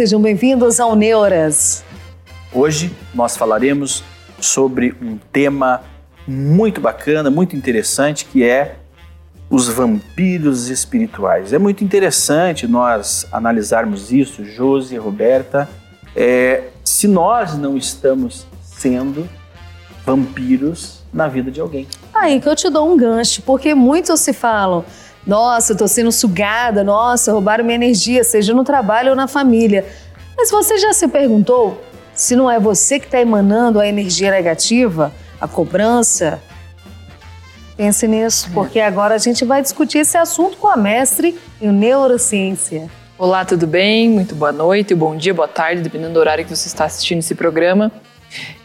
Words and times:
sejam 0.00 0.18
bem-vindos 0.18 0.80
ao 0.80 0.96
Neuras. 0.96 1.84
Hoje 2.54 2.90
nós 3.14 3.36
falaremos 3.36 4.02
sobre 4.40 4.94
um 4.98 5.18
tema 5.30 5.82
muito 6.26 6.80
bacana, 6.80 7.30
muito 7.30 7.54
interessante, 7.54 8.24
que 8.24 8.42
é 8.42 8.76
os 9.50 9.68
vampiros 9.68 10.70
espirituais. 10.70 11.52
É 11.52 11.58
muito 11.58 11.84
interessante 11.84 12.66
nós 12.66 13.26
analisarmos 13.30 14.10
isso, 14.10 14.42
Josi 14.42 14.94
e 14.94 14.96
Roberta, 14.96 15.68
é, 16.16 16.68
se 16.82 17.06
nós 17.06 17.58
não 17.58 17.76
estamos 17.76 18.46
sendo 18.62 19.28
vampiros 20.06 21.02
na 21.12 21.28
vida 21.28 21.50
de 21.50 21.60
alguém. 21.60 21.86
Aí 22.14 22.40
que 22.40 22.48
eu 22.48 22.56
te 22.56 22.70
dou 22.70 22.90
um 22.90 22.96
gancho, 22.96 23.42
porque 23.42 23.74
muitos 23.74 24.20
se 24.20 24.32
falam, 24.32 24.82
nossa, 25.26 25.72
eu 25.72 25.76
tô 25.76 25.86
sendo 25.86 26.10
sugada, 26.10 26.82
nossa, 26.82 27.32
roubaram 27.32 27.64
minha 27.64 27.76
energia, 27.76 28.24
seja 28.24 28.54
no 28.54 28.64
trabalho 28.64 29.10
ou 29.10 29.16
na 29.16 29.28
família. 29.28 29.84
Mas 30.36 30.50
você 30.50 30.78
já 30.78 30.92
se 30.92 31.06
perguntou 31.08 31.82
se 32.14 32.34
não 32.34 32.50
é 32.50 32.58
você 32.58 32.98
que 32.98 33.06
está 33.06 33.20
emanando 33.20 33.78
a 33.78 33.86
energia 33.86 34.30
negativa, 34.30 35.12
a 35.40 35.46
cobrança? 35.46 36.40
Pense 37.76 38.06
nisso, 38.06 38.48
é. 38.50 38.54
porque 38.54 38.80
agora 38.80 39.14
a 39.14 39.18
gente 39.18 39.44
vai 39.44 39.62
discutir 39.62 39.98
esse 39.98 40.16
assunto 40.16 40.56
com 40.56 40.68
a 40.68 40.76
mestre 40.76 41.38
em 41.60 41.70
neurociência. 41.70 42.88
Olá, 43.18 43.44
tudo 43.44 43.66
bem? 43.66 44.08
Muito 44.08 44.34
boa 44.34 44.52
noite, 44.52 44.94
bom 44.94 45.16
dia, 45.16 45.34
boa 45.34 45.48
tarde, 45.48 45.82
dependendo 45.82 46.14
do 46.14 46.20
horário 46.20 46.44
que 46.44 46.56
você 46.56 46.68
está 46.68 46.86
assistindo 46.86 47.18
esse 47.18 47.34
programa. 47.34 47.92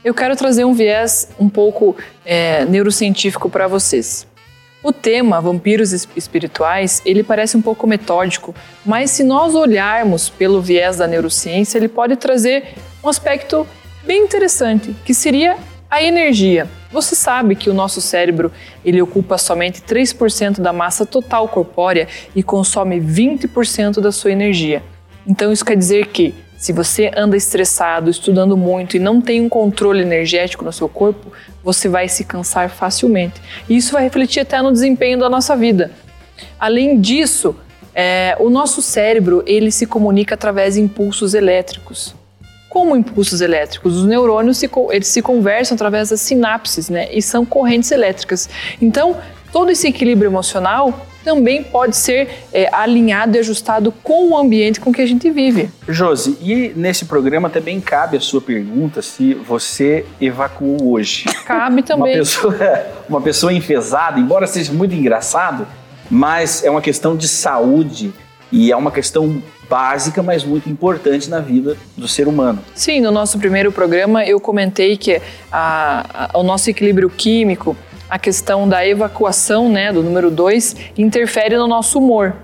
Eu 0.03 0.13
quero 0.13 0.35
trazer 0.35 0.63
um 0.63 0.73
viés 0.73 1.29
um 1.39 1.49
pouco 1.49 1.95
é, 2.25 2.63
neurocientífico 2.65 3.49
para 3.49 3.67
vocês. 3.67 4.25
O 4.85 4.93
tema 4.93 5.41
vampiros 5.41 5.91
espirituais, 6.15 7.01
ele 7.03 7.23
parece 7.23 7.57
um 7.57 7.61
pouco 7.61 7.87
metódico, 7.87 8.53
mas 8.85 9.09
se 9.09 9.23
nós 9.23 9.55
olharmos 9.55 10.29
pelo 10.29 10.61
viés 10.61 10.97
da 10.97 11.07
neurociência, 11.07 11.79
ele 11.79 11.87
pode 11.87 12.15
trazer 12.17 12.75
um 13.03 13.09
aspecto 13.09 13.65
bem 14.05 14.25
interessante, 14.25 14.95
que 15.03 15.11
seria 15.11 15.57
a 15.89 16.03
energia. 16.03 16.69
Você 16.91 17.15
sabe 17.15 17.55
que 17.55 17.67
o 17.67 17.73
nosso 17.73 17.99
cérebro, 17.99 18.51
ele 18.85 19.01
ocupa 19.01 19.39
somente 19.39 19.81
3% 19.81 20.59
da 20.59 20.71
massa 20.71 21.03
total 21.03 21.47
corpórea 21.47 22.07
e 22.35 22.43
consome 22.43 23.01
20% 23.01 23.99
da 23.99 24.11
sua 24.11 24.33
energia. 24.33 24.83
Então 25.25 25.51
isso 25.51 25.65
quer 25.65 25.77
dizer 25.77 26.09
que 26.09 26.31
se 26.65 26.73
você 26.73 27.11
anda 27.15 27.37
estressado, 27.37 28.09
estudando 28.09 28.57
muito 28.57 28.97
e 28.97 28.99
não 28.99 29.21
tem 29.21 29.39
um 29.39 29.47
controle 29.47 30.01
energético 30.01 30.65
no 30.65 30.73
seu 30.73 30.89
corpo, 30.89 31.31
você 31.63 31.87
vai 31.87 32.09
se 32.09 32.23
cansar 32.23 32.71
facilmente. 32.71 33.39
E 33.69 33.77
isso 33.77 33.93
vai 33.93 34.01
refletir 34.01 34.39
até 34.39 34.59
no 34.63 34.71
desempenho 34.71 35.19
da 35.19 35.29
nossa 35.29 35.55
vida. 35.55 35.91
Além 36.59 36.99
disso, 36.99 37.55
é, 37.93 38.35
o 38.39 38.49
nosso 38.49 38.81
cérebro 38.81 39.43
ele 39.45 39.69
se 39.69 39.85
comunica 39.85 40.33
através 40.33 40.73
de 40.73 40.81
impulsos 40.81 41.35
elétricos. 41.35 42.15
Como 42.67 42.95
impulsos 42.95 43.41
elétricos? 43.41 43.97
Os 43.97 44.05
neurônios 44.07 44.57
se, 44.57 44.67
eles 44.89 45.07
se 45.07 45.21
conversam 45.21 45.75
através 45.75 46.09
das 46.09 46.21
sinapses, 46.21 46.89
né? 46.89 47.13
E 47.13 47.21
são 47.21 47.45
correntes 47.45 47.91
elétricas. 47.91 48.49
Então, 48.81 49.15
todo 49.51 49.69
esse 49.69 49.87
equilíbrio 49.87 50.29
emocional 50.29 51.05
também 51.25 51.63
pode 51.63 51.97
ser 51.97 52.29
é, 52.53 52.69
alinhado 52.71 53.35
e 53.35 53.39
ajustado 53.39 53.91
com 54.03 54.29
o 54.29 54.37
ambiente 54.37 54.79
com 54.79 54.93
que 54.93 55.01
a 55.01 55.05
gente 55.07 55.31
vive. 55.31 55.71
Josi, 55.89 56.37
e 56.39 56.71
nesse 56.75 57.05
programa 57.05 57.49
também 57.49 57.81
cabe 57.81 58.15
a 58.15 58.21
sua 58.21 58.39
pergunta 58.39 59.01
se 59.01 59.33
você 59.33 60.05
evacuou 60.21 60.91
hoje. 60.91 61.25
Cabe 61.43 61.81
também. 61.81 62.13
Uma 62.13 62.19
pessoa, 62.19 62.55
uma 63.09 63.21
pessoa 63.21 63.51
enfesada, 63.51 64.19
embora 64.19 64.45
seja 64.45 64.71
muito 64.71 64.93
engraçado, 64.93 65.67
mas 66.11 66.63
é 66.63 66.69
uma 66.69 66.81
questão 66.81 67.17
de 67.17 67.27
saúde 67.27 68.13
e 68.51 68.71
é 68.71 68.75
uma 68.75 68.91
questão 68.91 69.41
básica, 69.67 70.21
mas 70.21 70.43
muito 70.43 70.69
importante 70.69 71.27
na 71.27 71.39
vida 71.39 71.75
do 71.97 72.07
ser 72.07 72.27
humano. 72.27 72.59
Sim, 72.75 73.01
no 73.01 73.11
nosso 73.11 73.39
primeiro 73.39 73.71
programa 73.71 74.23
eu 74.23 74.39
comentei 74.39 74.95
que 74.95 75.19
a, 75.51 76.29
a, 76.31 76.37
o 76.37 76.43
nosso 76.43 76.69
equilíbrio 76.69 77.09
químico 77.09 77.75
a 78.09 78.19
questão 78.19 78.67
da 78.67 78.85
evacuação, 78.85 79.69
né, 79.69 79.91
do 79.91 80.03
número 80.03 80.29
2, 80.29 80.75
interfere 80.97 81.57
no 81.57 81.67
nosso 81.67 81.99
humor. 81.99 82.35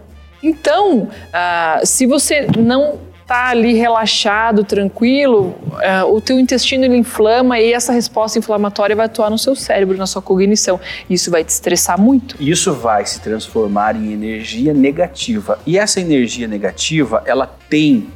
Então, 0.44 1.04
uh, 1.04 1.86
se 1.86 2.06
você 2.06 2.48
não 2.58 3.00
está 3.22 3.50
ali 3.50 3.74
relaxado, 3.74 4.64
tranquilo, 4.64 5.56
uh, 5.72 6.14
o 6.14 6.20
teu 6.20 6.38
intestino 6.38 6.84
ele 6.84 6.98
inflama 6.98 7.60
e 7.60 7.72
essa 7.72 7.94
resposta 7.94 8.38
inflamatória 8.38 8.94
vai 8.94 9.06
atuar 9.06 9.30
no 9.30 9.38
seu 9.38 9.56
cérebro, 9.56 9.98
na 9.98 10.06
sua 10.06 10.22
cognição. 10.22 10.80
Isso 11.10 11.32
vai 11.32 11.44
te 11.44 11.50
estressar 11.50 12.00
muito. 12.00 12.36
Isso 12.40 12.74
vai 12.74 13.06
se 13.06 13.22
transformar 13.22 13.96
em 13.96 14.12
energia 14.12 14.74
negativa. 14.74 15.60
E 15.66 15.78
essa 15.78 16.02
energia 16.02 16.48
negativa, 16.48 17.24
ela 17.26 17.48
tem 17.70 18.10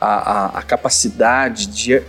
a, 0.00 0.06
a, 0.06 0.46
a 0.58 0.62
capacidade 0.62 1.66
de 1.66 2.02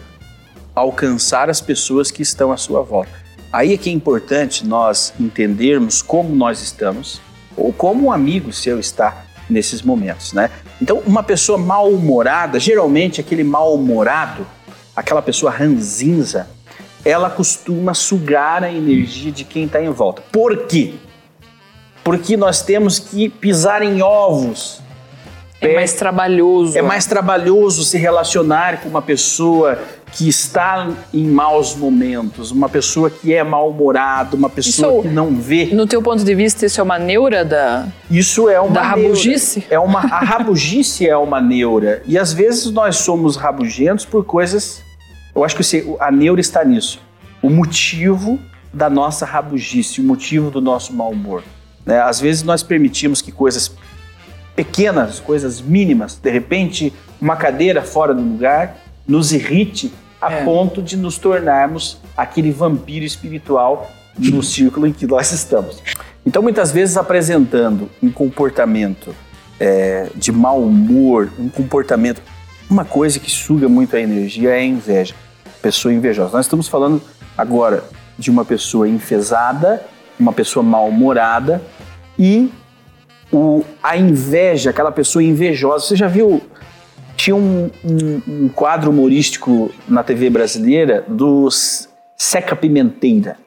alcançar 0.76 1.50
as 1.50 1.60
pessoas 1.60 2.12
que 2.12 2.22
estão 2.22 2.52
à 2.52 2.58
sua 2.58 2.82
volta. 2.82 3.12
Aí 3.52 3.74
é 3.74 3.78
que 3.78 3.90
é 3.90 3.94
importante 3.94 4.66
nós 4.66 5.14
entendermos 5.20 6.02
como 6.02 6.34
nós 6.34 6.62
estamos 6.62 7.22
ou 7.58 7.74
como 7.74 8.08
um 8.08 8.12
amigo 8.12 8.54
seu 8.54 8.80
está 8.80 9.26
nesses 9.50 9.82
momentos, 9.82 10.32
né? 10.32 10.50
Então, 10.82 11.02
uma 11.06 11.22
pessoa 11.22 11.58
mal-humorada, 11.58 12.60
geralmente 12.60 13.20
aquele 13.20 13.44
mal-humorado, 13.44 14.48
aquela 14.96 15.22
pessoa 15.22 15.52
ranzinza, 15.52 16.48
ela 17.04 17.30
costuma 17.30 17.94
sugar 17.94 18.64
a 18.64 18.72
energia 18.72 19.32
de 19.32 19.44
quem 19.44 19.66
está 19.66 19.82
em 19.82 19.90
volta. 19.90 20.24
Por 20.32 20.66
quê? 20.66 20.94
Porque 22.04 22.38
nós 22.38 22.62
temos 22.62 23.00
que 23.00 23.28
pisar 23.28 23.82
em 23.82 24.02
ovos. 24.02 24.82
É 25.60 25.76
mais 25.76 25.94
trabalhoso. 25.94 26.78
É 26.78 26.82
mais 26.82 27.06
trabalhoso 27.06 27.84
se 27.84 27.98
relacionar 27.98 28.82
com 28.82 28.90
uma 28.90 29.02
pessoa 29.02 29.78
que 30.12 30.28
está 30.28 30.90
em 31.14 31.26
maus 31.28 31.76
momentos, 31.76 32.52
uma 32.52 32.68
pessoa 32.68 33.10
que 33.10 33.34
é 33.34 33.44
mal-humorada, 33.44 34.36
uma 34.36 34.50
pessoa 34.50 34.94
isso, 34.94 35.02
que 35.04 35.08
não 35.08 35.34
vê. 35.36 35.68
No 35.74 35.88
teu 35.88 36.02
ponto 36.02 36.24
de 36.24 36.36
vista, 36.36 36.66
isso 36.66 36.80
é 36.80 36.84
uma 36.84 37.00
neura 37.00 37.46
da 37.46 37.88
Isso 38.10 38.50
é 38.50 38.60
uma 38.60 38.74
da 38.74 38.82
rabugice? 38.82 39.66
É 39.70 39.80
uma 39.80 40.00
a 40.00 40.20
rabugice 40.20 41.08
é 41.08 41.16
uma 41.16 41.40
neura. 41.40 42.04
E 42.06 42.18
às 42.18 42.34
vezes 42.34 42.72
nós 42.72 42.98
somos 42.98 43.36
rabugentos 43.36 44.06
por 44.06 44.26
coisas 44.26 44.82
Eu 45.34 45.44
acho 45.44 45.56
que 45.56 45.96
a 46.00 46.12
neura 46.12 46.42
está 46.42 46.64
nisso. 46.64 47.02
O 47.42 47.50
motivo 47.50 48.38
da 48.74 48.90
nossa 48.90 49.26
rabugice, 49.26 50.02
o 50.02 50.04
motivo 50.04 50.52
do 50.52 50.62
nosso 50.62 50.94
mau 50.94 51.12
humor. 51.12 51.44
Né? 51.86 52.02
Às 52.02 52.20
vezes 52.20 52.44
nós 52.44 52.62
permitimos 52.62 53.22
que 53.22 53.32
coisas 53.32 53.72
pequenas, 54.56 55.20
coisas 55.20 55.62
mínimas, 55.62 56.16
de 56.16 56.30
repente 56.30 56.94
uma 57.20 57.36
cadeira 57.36 57.82
fora 57.82 58.14
do 58.14 58.22
lugar, 58.22 58.76
nos 59.08 59.32
irrite 59.32 59.92
a 60.22 60.32
é. 60.32 60.44
ponto 60.46 60.82
de 60.82 60.96
nos 60.96 61.18
tornarmos 61.18 61.98
aquele 62.16 62.52
vampiro 62.52 63.06
espiritual 63.06 63.90
no 64.18 64.44
círculo 64.44 64.86
em 64.88 64.94
que 64.94 65.08
nós 65.08 65.32
estamos. 65.32 65.82
Então, 66.26 66.42
muitas 66.44 66.72
vezes 66.72 66.98
apresentando 66.98 67.90
um 68.02 68.12
comportamento 68.12 69.16
é, 69.60 70.08
de 70.16 70.32
mau 70.32 70.60
humor, 70.60 71.30
um 71.38 71.48
comportamento. 71.48 72.22
Uma 72.70 72.84
coisa 72.84 73.20
que 73.20 73.30
suga 73.30 73.70
muito 73.70 73.96
a 73.96 74.00
energia 74.00 74.50
é 74.50 74.60
a 74.60 74.64
inveja. 74.64 75.14
Pessoa 75.62 75.94
invejosa. 75.94 76.32
Nós 76.36 76.46
estamos 76.46 76.68
falando 76.68 77.02
agora 77.38 77.84
de 78.18 78.32
uma 78.32 78.44
pessoa 78.44 78.88
enfesada, 78.88 79.84
uma 80.20 80.34
pessoa 80.34 80.64
mal-humorada 80.64 81.62
e 82.18 82.52
o, 83.32 83.64
a 83.84 83.98
inveja, 83.98 84.72
aquela 84.72 84.92
pessoa 84.92 85.24
invejosa. 85.24 85.86
Você 85.86 85.96
já 85.96 86.08
viu 86.08 86.42
tinha 87.22 87.36
um, 87.36 87.70
um, 87.86 88.22
um 88.28 88.50
quadro 88.50 88.90
humorístico 88.90 89.72
na 89.88 90.02
TV 90.04 90.30
brasileira 90.30 91.06
dos 91.08 91.88
Seca 92.18 92.56
Pimenteira. 92.56 93.38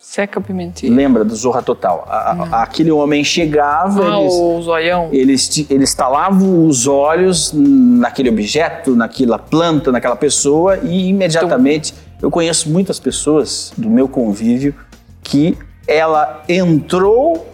Seca 0.00 0.40
Pimenteira. 0.40 0.94
Lembra 0.94 1.24
do 1.24 1.36
Zorra 1.36 1.62
Total? 1.62 2.04
A, 2.08 2.32
a, 2.32 2.62
aquele 2.64 2.90
homem 2.90 3.22
chegava, 3.22 4.16
ah, 4.16 4.20
eles, 4.20 4.32
o 4.32 4.62
zoião. 4.62 5.08
Eles, 5.12 5.66
eles 5.70 5.94
talavam 5.94 6.66
os 6.66 6.88
olhos 6.88 7.52
naquele 7.54 8.30
objeto, 8.30 8.96
naquela 8.96 9.38
planta, 9.38 9.92
naquela 9.92 10.16
pessoa 10.16 10.78
e 10.78 11.08
imediatamente 11.08 11.92
então, 11.92 12.26
eu 12.26 12.30
conheço 12.30 12.68
muitas 12.68 12.98
pessoas 12.98 13.72
do 13.76 13.88
meu 13.88 14.08
convívio 14.08 14.74
que 15.22 15.56
ela 15.86 16.42
entrou 16.48 17.46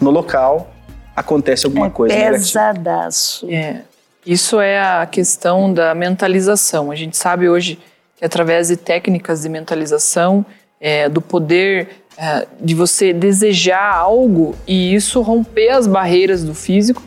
no 0.00 0.10
local, 0.10 0.70
acontece 1.14 1.66
alguma 1.66 1.88
é 1.88 1.90
coisa 1.90 2.14
pesadaço. 2.14 3.46
negativa. 3.46 3.78
É. 3.88 3.91
Isso 4.24 4.60
é 4.60 4.80
a 4.80 5.04
questão 5.04 5.72
da 5.72 5.94
mentalização. 5.94 6.90
A 6.90 6.94
gente 6.94 7.16
sabe 7.16 7.48
hoje 7.48 7.78
que 8.16 8.24
através 8.24 8.68
de 8.68 8.76
técnicas 8.76 9.42
de 9.42 9.48
mentalização, 9.48 10.46
é, 10.80 11.08
do 11.08 11.20
poder 11.20 12.04
é, 12.16 12.46
de 12.60 12.74
você 12.74 13.12
desejar 13.12 13.94
algo 13.94 14.54
e 14.66 14.94
isso 14.94 15.20
romper 15.22 15.70
as 15.70 15.86
barreiras 15.86 16.44
do 16.44 16.54
físico 16.54 17.02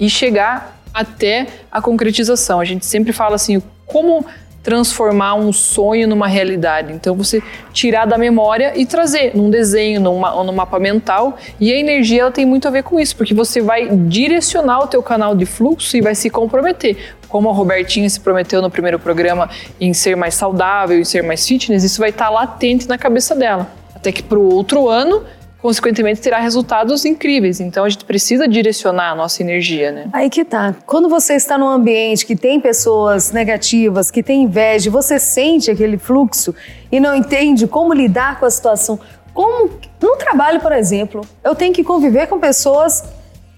e 0.00 0.08
chegar 0.08 0.80
até 0.94 1.46
a 1.70 1.82
concretização. 1.82 2.60
A 2.60 2.64
gente 2.64 2.86
sempre 2.86 3.12
fala 3.12 3.34
assim, 3.34 3.62
como 3.86 4.24
transformar 4.62 5.34
um 5.34 5.52
sonho 5.52 6.06
numa 6.06 6.28
realidade. 6.28 6.92
Então 6.92 7.14
você 7.14 7.42
tirar 7.72 8.06
da 8.06 8.16
memória 8.16 8.72
e 8.76 8.86
trazer 8.86 9.34
num 9.34 9.50
desenho, 9.50 10.00
numa, 10.00 10.42
num 10.44 10.52
mapa 10.52 10.78
mental. 10.78 11.36
E 11.58 11.72
a 11.72 11.76
energia 11.76 12.22
ela 12.22 12.30
tem 12.30 12.46
muito 12.46 12.68
a 12.68 12.70
ver 12.70 12.82
com 12.82 12.98
isso, 13.00 13.16
porque 13.16 13.34
você 13.34 13.60
vai 13.60 13.88
direcionar 13.88 14.80
o 14.80 14.86
teu 14.86 15.02
canal 15.02 15.34
de 15.34 15.44
fluxo 15.44 15.96
e 15.96 16.00
vai 16.00 16.14
se 16.14 16.30
comprometer. 16.30 16.96
como 17.28 17.48
a 17.48 17.52
Robertinha 17.52 18.08
se 18.10 18.20
prometeu 18.20 18.60
no 18.60 18.70
primeiro 18.70 18.98
programa 18.98 19.48
em 19.80 19.94
ser 19.94 20.14
mais 20.14 20.34
saudável, 20.34 20.98
em 20.98 21.04
ser 21.04 21.22
mais 21.22 21.46
fitness, 21.48 21.82
isso 21.82 21.98
vai 21.98 22.10
estar 22.10 22.28
latente 22.28 22.86
na 22.86 22.98
cabeça 22.98 23.34
dela. 23.34 23.72
Até 23.94 24.12
que 24.12 24.22
para 24.22 24.38
o 24.38 24.52
outro 24.52 24.88
ano, 24.88 25.22
consequentemente, 25.62 26.20
terá 26.20 26.38
resultados 26.38 27.04
incríveis. 27.04 27.60
Então 27.60 27.84
a 27.84 27.88
gente 27.88 28.04
precisa 28.04 28.48
direcionar 28.48 29.12
a 29.12 29.14
nossa 29.14 29.40
energia, 29.40 29.92
né? 29.92 30.08
Aí 30.12 30.28
que 30.28 30.44
tá. 30.44 30.74
Quando 30.84 31.08
você 31.08 31.34
está 31.34 31.56
num 31.56 31.68
ambiente 31.68 32.26
que 32.26 32.34
tem 32.34 32.60
pessoas 32.60 33.30
negativas, 33.30 34.10
que 34.10 34.22
tem 34.22 34.42
inveja, 34.42 34.90
você 34.90 35.18
sente 35.20 35.70
aquele 35.70 35.96
fluxo 35.96 36.52
e 36.90 36.98
não 36.98 37.14
entende 37.14 37.66
como 37.68 37.94
lidar 37.94 38.40
com 38.40 38.44
a 38.44 38.50
situação. 38.50 38.98
Como 39.32 39.70
no 40.02 40.16
trabalho, 40.16 40.60
por 40.60 40.72
exemplo, 40.72 41.24
eu 41.44 41.54
tenho 41.54 41.72
que 41.72 41.84
conviver 41.84 42.26
com 42.26 42.38
pessoas 42.38 43.04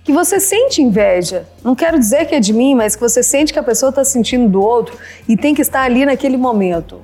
que 0.04 0.12
você 0.12 0.38
sente 0.38 0.82
inveja. 0.82 1.46
Não 1.64 1.74
quero 1.74 1.98
dizer 1.98 2.26
que 2.26 2.34
é 2.34 2.40
de 2.40 2.52
mim, 2.52 2.74
mas 2.74 2.94
que 2.94 3.00
você 3.00 3.22
sente 3.22 3.52
que 3.52 3.58
a 3.58 3.62
pessoa 3.62 3.88
está 3.88 4.04
sentindo 4.04 4.46
do 4.48 4.62
outro 4.62 4.96
e 5.26 5.36
tem 5.36 5.54
que 5.54 5.62
estar 5.62 5.80
ali 5.80 6.04
naquele 6.04 6.36
momento. 6.36 7.00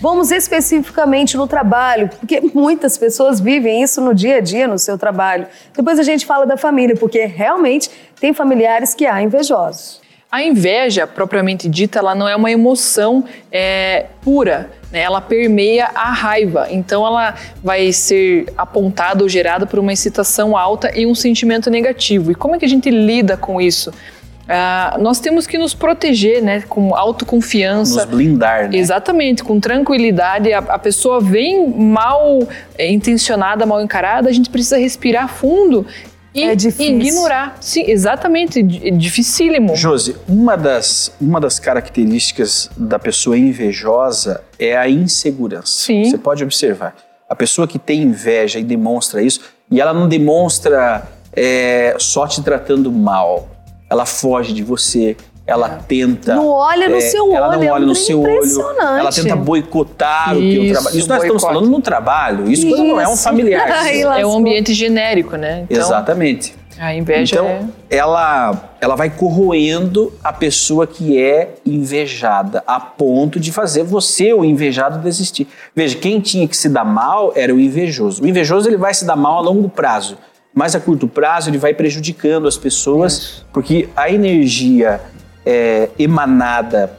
Vamos 0.00 0.30
especificamente 0.30 1.36
no 1.36 1.46
trabalho, 1.48 2.08
porque 2.08 2.40
muitas 2.54 2.96
pessoas 2.96 3.40
vivem 3.40 3.82
isso 3.82 4.00
no 4.00 4.14
dia 4.14 4.36
a 4.36 4.40
dia 4.40 4.68
no 4.68 4.78
seu 4.78 4.96
trabalho. 4.96 5.46
Depois 5.74 5.98
a 5.98 6.02
gente 6.02 6.24
fala 6.24 6.46
da 6.46 6.56
família, 6.56 6.94
porque 6.94 7.24
realmente 7.24 7.90
tem 8.20 8.32
familiares 8.32 8.94
que 8.94 9.06
há 9.06 9.20
invejosos. 9.20 10.00
A 10.30 10.42
inveja, 10.42 11.06
propriamente 11.06 11.68
dita, 11.70 11.98
ela 11.98 12.14
não 12.14 12.28
é 12.28 12.36
uma 12.36 12.50
emoção 12.50 13.24
é, 13.50 14.06
pura, 14.20 14.70
né? 14.92 15.00
ela 15.00 15.22
permeia 15.22 15.86
a 15.94 16.12
raiva. 16.12 16.66
Então, 16.70 17.06
ela 17.06 17.34
vai 17.64 17.90
ser 17.94 18.46
apontada 18.54 19.22
ou 19.22 19.28
gerada 19.28 19.66
por 19.66 19.78
uma 19.78 19.90
excitação 19.90 20.54
alta 20.54 20.92
e 20.94 21.06
um 21.06 21.14
sentimento 21.14 21.70
negativo. 21.70 22.30
E 22.30 22.34
como 22.34 22.54
é 22.54 22.58
que 22.58 22.66
a 22.66 22.68
gente 22.68 22.90
lida 22.90 23.38
com 23.38 23.58
isso? 23.58 23.90
Uh, 24.48 25.02
nós 25.02 25.20
temos 25.20 25.46
que 25.46 25.58
nos 25.58 25.74
proteger, 25.74 26.42
né, 26.42 26.62
com 26.62 26.94
autoconfiança. 26.94 27.96
Nos 27.96 28.04
blindar, 28.06 28.70
né? 28.70 28.78
Exatamente, 28.78 29.44
com 29.44 29.60
tranquilidade. 29.60 30.50
A, 30.54 30.58
a 30.60 30.78
pessoa 30.78 31.20
vem 31.20 31.68
mal 31.68 32.40
é, 32.78 32.90
intencionada, 32.90 33.66
mal 33.66 33.82
encarada, 33.82 34.30
a 34.30 34.32
gente 34.32 34.48
precisa 34.48 34.78
respirar 34.78 35.28
fundo 35.28 35.84
e 36.34 36.42
é 36.42 36.52
ignorar. 36.52 37.58
Sim, 37.60 37.84
exatamente, 37.86 38.60
é 38.60 38.90
dificílimo. 38.90 39.76
Josi, 39.76 40.16
uma 40.26 40.56
das, 40.56 41.12
uma 41.20 41.40
das 41.40 41.58
características 41.58 42.70
da 42.76 42.98
pessoa 42.98 43.36
invejosa 43.36 44.42
é 44.58 44.76
a 44.76 44.88
insegurança. 44.88 45.66
Sim. 45.66 46.04
Você 46.04 46.16
pode 46.16 46.42
observar. 46.42 46.94
A 47.28 47.36
pessoa 47.36 47.68
que 47.68 47.78
tem 47.78 48.02
inveja 48.02 48.58
e 48.58 48.64
demonstra 48.64 49.22
isso, 49.22 49.40
e 49.70 49.80
ela 49.80 49.92
não 49.92 50.08
demonstra 50.08 51.06
é, 51.34 51.94
só 51.98 52.26
te 52.26 52.42
tratando 52.42 52.90
mal. 52.90 53.48
Ela 53.90 54.04
foge 54.04 54.52
de 54.52 54.62
você, 54.62 55.16
ela 55.48 55.82
tenta. 55.88 56.34
Não 56.34 56.48
olha 56.48 56.90
no 56.90 56.96
é, 56.96 57.00
seu 57.00 57.34
ela 57.34 57.48
olho. 57.48 57.54
Ela 57.54 57.64
não 57.64 57.72
olha 57.72 57.82
é 57.84 57.86
no 57.86 57.94
seu 57.94 58.20
olho. 58.20 58.60
Ela 58.78 59.10
tenta 59.10 59.34
boicotar 59.34 60.36
isso, 60.36 60.60
o 60.60 60.64
teu 60.64 60.72
trabalho. 60.72 60.98
Isso 60.98 61.08
nós 61.08 61.22
estamos 61.22 61.42
falando 61.42 61.70
no 61.70 61.80
trabalho. 61.80 62.50
Isso, 62.50 62.66
isso. 62.66 62.76
não 62.76 63.00
é 63.00 63.08
um 63.08 63.16
familiar. 63.16 63.66
Ai, 63.72 64.02
é 64.02 64.26
um 64.26 64.36
ambiente 64.36 64.74
genérico, 64.74 65.36
né? 65.36 65.64
Então, 65.70 65.82
Exatamente. 65.82 66.54
A 66.78 66.94
inveja 66.94 67.34
então, 67.34 67.46
é... 67.46 67.96
ela, 67.96 68.70
ela 68.80 68.94
vai 68.94 69.10
corroendo 69.10 70.12
a 70.22 70.32
pessoa 70.32 70.86
que 70.86 71.20
é 71.20 71.54
invejada, 71.66 72.62
a 72.66 72.78
ponto 72.78 73.40
de 73.40 73.50
fazer 73.50 73.82
você, 73.82 74.32
o 74.32 74.44
invejado, 74.44 75.02
desistir. 75.02 75.48
Veja, 75.74 75.96
quem 75.96 76.20
tinha 76.20 76.46
que 76.46 76.56
se 76.56 76.68
dar 76.68 76.84
mal 76.84 77.32
era 77.34 77.52
o 77.52 77.58
invejoso. 77.58 78.22
O 78.22 78.28
invejoso 78.28 78.68
ele 78.68 78.76
vai 78.76 78.94
se 78.94 79.04
dar 79.04 79.16
mal 79.16 79.38
a 79.38 79.40
longo 79.40 79.68
prazo, 79.68 80.16
mas 80.54 80.74
a 80.74 80.80
curto 80.80 81.06
prazo 81.06 81.50
ele 81.50 81.58
vai 81.58 81.74
prejudicando 81.74 82.48
as 82.48 82.56
pessoas, 82.56 83.12
Isso. 83.12 83.46
porque 83.52 83.88
a 83.96 84.10
energia 84.10 85.00
é, 85.44 85.88
emanada 85.98 86.92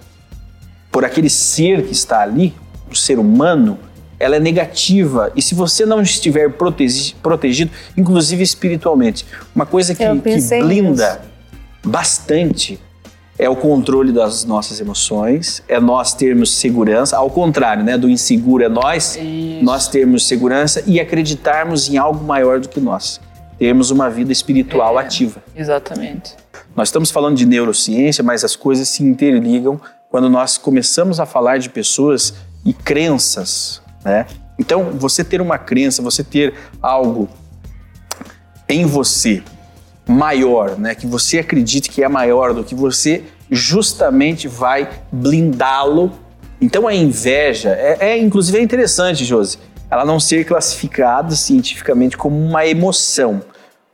por 0.91 1.05
aquele 1.05 1.29
ser 1.29 1.85
que 1.85 1.91
está 1.91 2.21
ali, 2.21 2.53
o 2.89 2.95
ser 2.95 3.19
humano, 3.19 3.77
ela 4.19 4.35
é 4.35 4.39
negativa. 4.39 5.31
E 5.35 5.41
se 5.41 5.55
você 5.55 5.85
não 5.85 6.01
estiver 6.01 6.51
protegi 6.51 7.15
protegido, 7.21 7.71
inclusive 7.95 8.43
espiritualmente, 8.43 9.25
uma 9.55 9.65
coisa 9.65 9.93
que, 9.95 10.03
que 10.03 10.59
blinda 10.61 11.21
bastante 11.85 12.79
é 13.37 13.49
o 13.49 13.55
controle 13.55 14.11
das 14.11 14.43
nossas 14.43 14.81
emoções, 14.81 15.63
é 15.65 15.79
nós 15.79 16.13
termos 16.13 16.53
segurança, 16.57 17.15
ao 17.15 17.29
contrário, 17.29 17.85
né, 17.85 17.97
do 17.97 18.09
inseguro 18.09 18.65
é 18.65 18.67
nós, 18.67 19.15
Isso. 19.15 19.63
nós 19.63 19.87
termos 19.87 20.27
segurança 20.27 20.83
e 20.85 20.99
acreditarmos 20.99 21.87
em 21.87 21.97
algo 21.97 22.21
maior 22.25 22.59
do 22.59 22.67
que 22.67 22.81
nós, 22.81 23.21
termos 23.59 23.91
uma 23.91 24.09
vida 24.09 24.31
espiritual 24.31 24.97
é, 24.97 25.03
ativa. 25.03 25.43
Exatamente. 25.55 26.35
Nós 26.75 26.87
estamos 26.87 27.11
falando 27.11 27.35
de 27.35 27.45
neurociência, 27.45 28.23
mas 28.23 28.43
as 28.43 28.55
coisas 28.55 28.87
se 28.87 29.03
interligam 29.03 29.79
quando 30.09 30.29
nós 30.29 30.57
começamos 30.57 31.19
a 31.19 31.25
falar 31.25 31.59
de 31.59 31.69
pessoas 31.69 32.33
e 32.65 32.73
crenças, 32.73 33.81
né? 34.03 34.25
Então, 34.57 34.91
você 34.91 35.23
ter 35.23 35.41
uma 35.41 35.57
crença, 35.57 36.01
você 36.01 36.23
ter 36.23 36.53
algo 36.81 37.29
em 38.67 38.85
você 38.85 39.43
maior, 40.07 40.77
né, 40.77 40.95
que 40.95 41.05
você 41.05 41.39
acredite 41.39 41.89
que 41.89 42.03
é 42.03 42.09
maior 42.09 42.53
do 42.53 42.63
que 42.63 42.75
você, 42.75 43.23
justamente 43.49 44.47
vai 44.47 44.89
blindá-lo. 45.11 46.11
Então, 46.59 46.87
a 46.87 46.93
inveja 46.93 47.69
é, 47.69 47.97
é 48.01 48.17
inclusive 48.17 48.57
é 48.57 48.61
interessante, 48.61 49.23
Josi, 49.23 49.59
ela 49.89 50.03
não 50.03 50.19
ser 50.19 50.45
classificada 50.45 51.35
cientificamente 51.35 52.17
como 52.17 52.37
uma 52.37 52.65
emoção, 52.65 53.41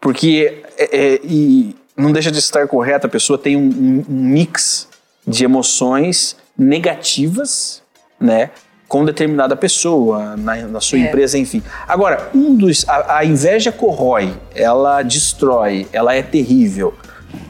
porque 0.06 0.62
é, 0.78 1.16
é, 1.16 1.19
e 1.24 1.75
não 1.98 2.12
deixa 2.12 2.30
de 2.30 2.38
estar 2.38 2.68
correta, 2.68 3.07
a 3.07 3.10
pessoa 3.10 3.40
tem 3.40 3.57
um, 3.57 4.06
um, 4.07 4.13
mix 4.13 4.88
de 5.28 5.44
emoções 5.44 6.38
negativas, 6.56 7.81
né? 8.19 8.52
Com 8.88 9.04
determinada 9.04 9.56
pessoa, 9.56 10.38
na, 10.38 10.57
na 10.57 10.80
sua 10.80 11.00
é. 11.00 11.02
empresa, 11.02 11.40
enfim. 11.40 11.63
Agora, 11.88 12.30
um 12.36 12.56
dos. 12.56 12.88
A, 12.88 13.18
a 13.18 13.25
inveja 13.25 13.72
corrói, 13.72 14.31
ela 14.54 15.02
destrói, 15.02 15.88
ela 15.92 16.14
é 16.14 16.21
terrível. 16.21 16.94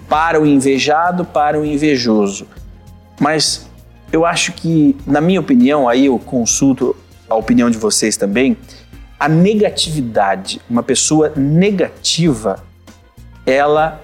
Para 0.08 0.40
o 0.40 0.46
invejado, 0.46 1.26
para 1.26 1.60
o 1.60 1.66
invejoso. 1.66 2.48
Mas 3.20 3.70
eu 4.14 4.26
acho 4.26 4.54
que, 4.54 4.96
na 5.06 5.20
minha 5.20 5.42
opinião, 5.42 5.90
aí 5.90 6.06
eu 6.06 6.18
consulto 6.18 6.96
a 7.30 7.36
opinião 7.36 7.70
de 7.70 7.78
vocês 7.78 8.16
também, 8.16 8.56
a 9.20 9.30
negatividade, 9.30 10.62
uma 10.70 10.84
pessoa 10.84 11.32
negativa, 11.36 12.64
ela 13.46 14.02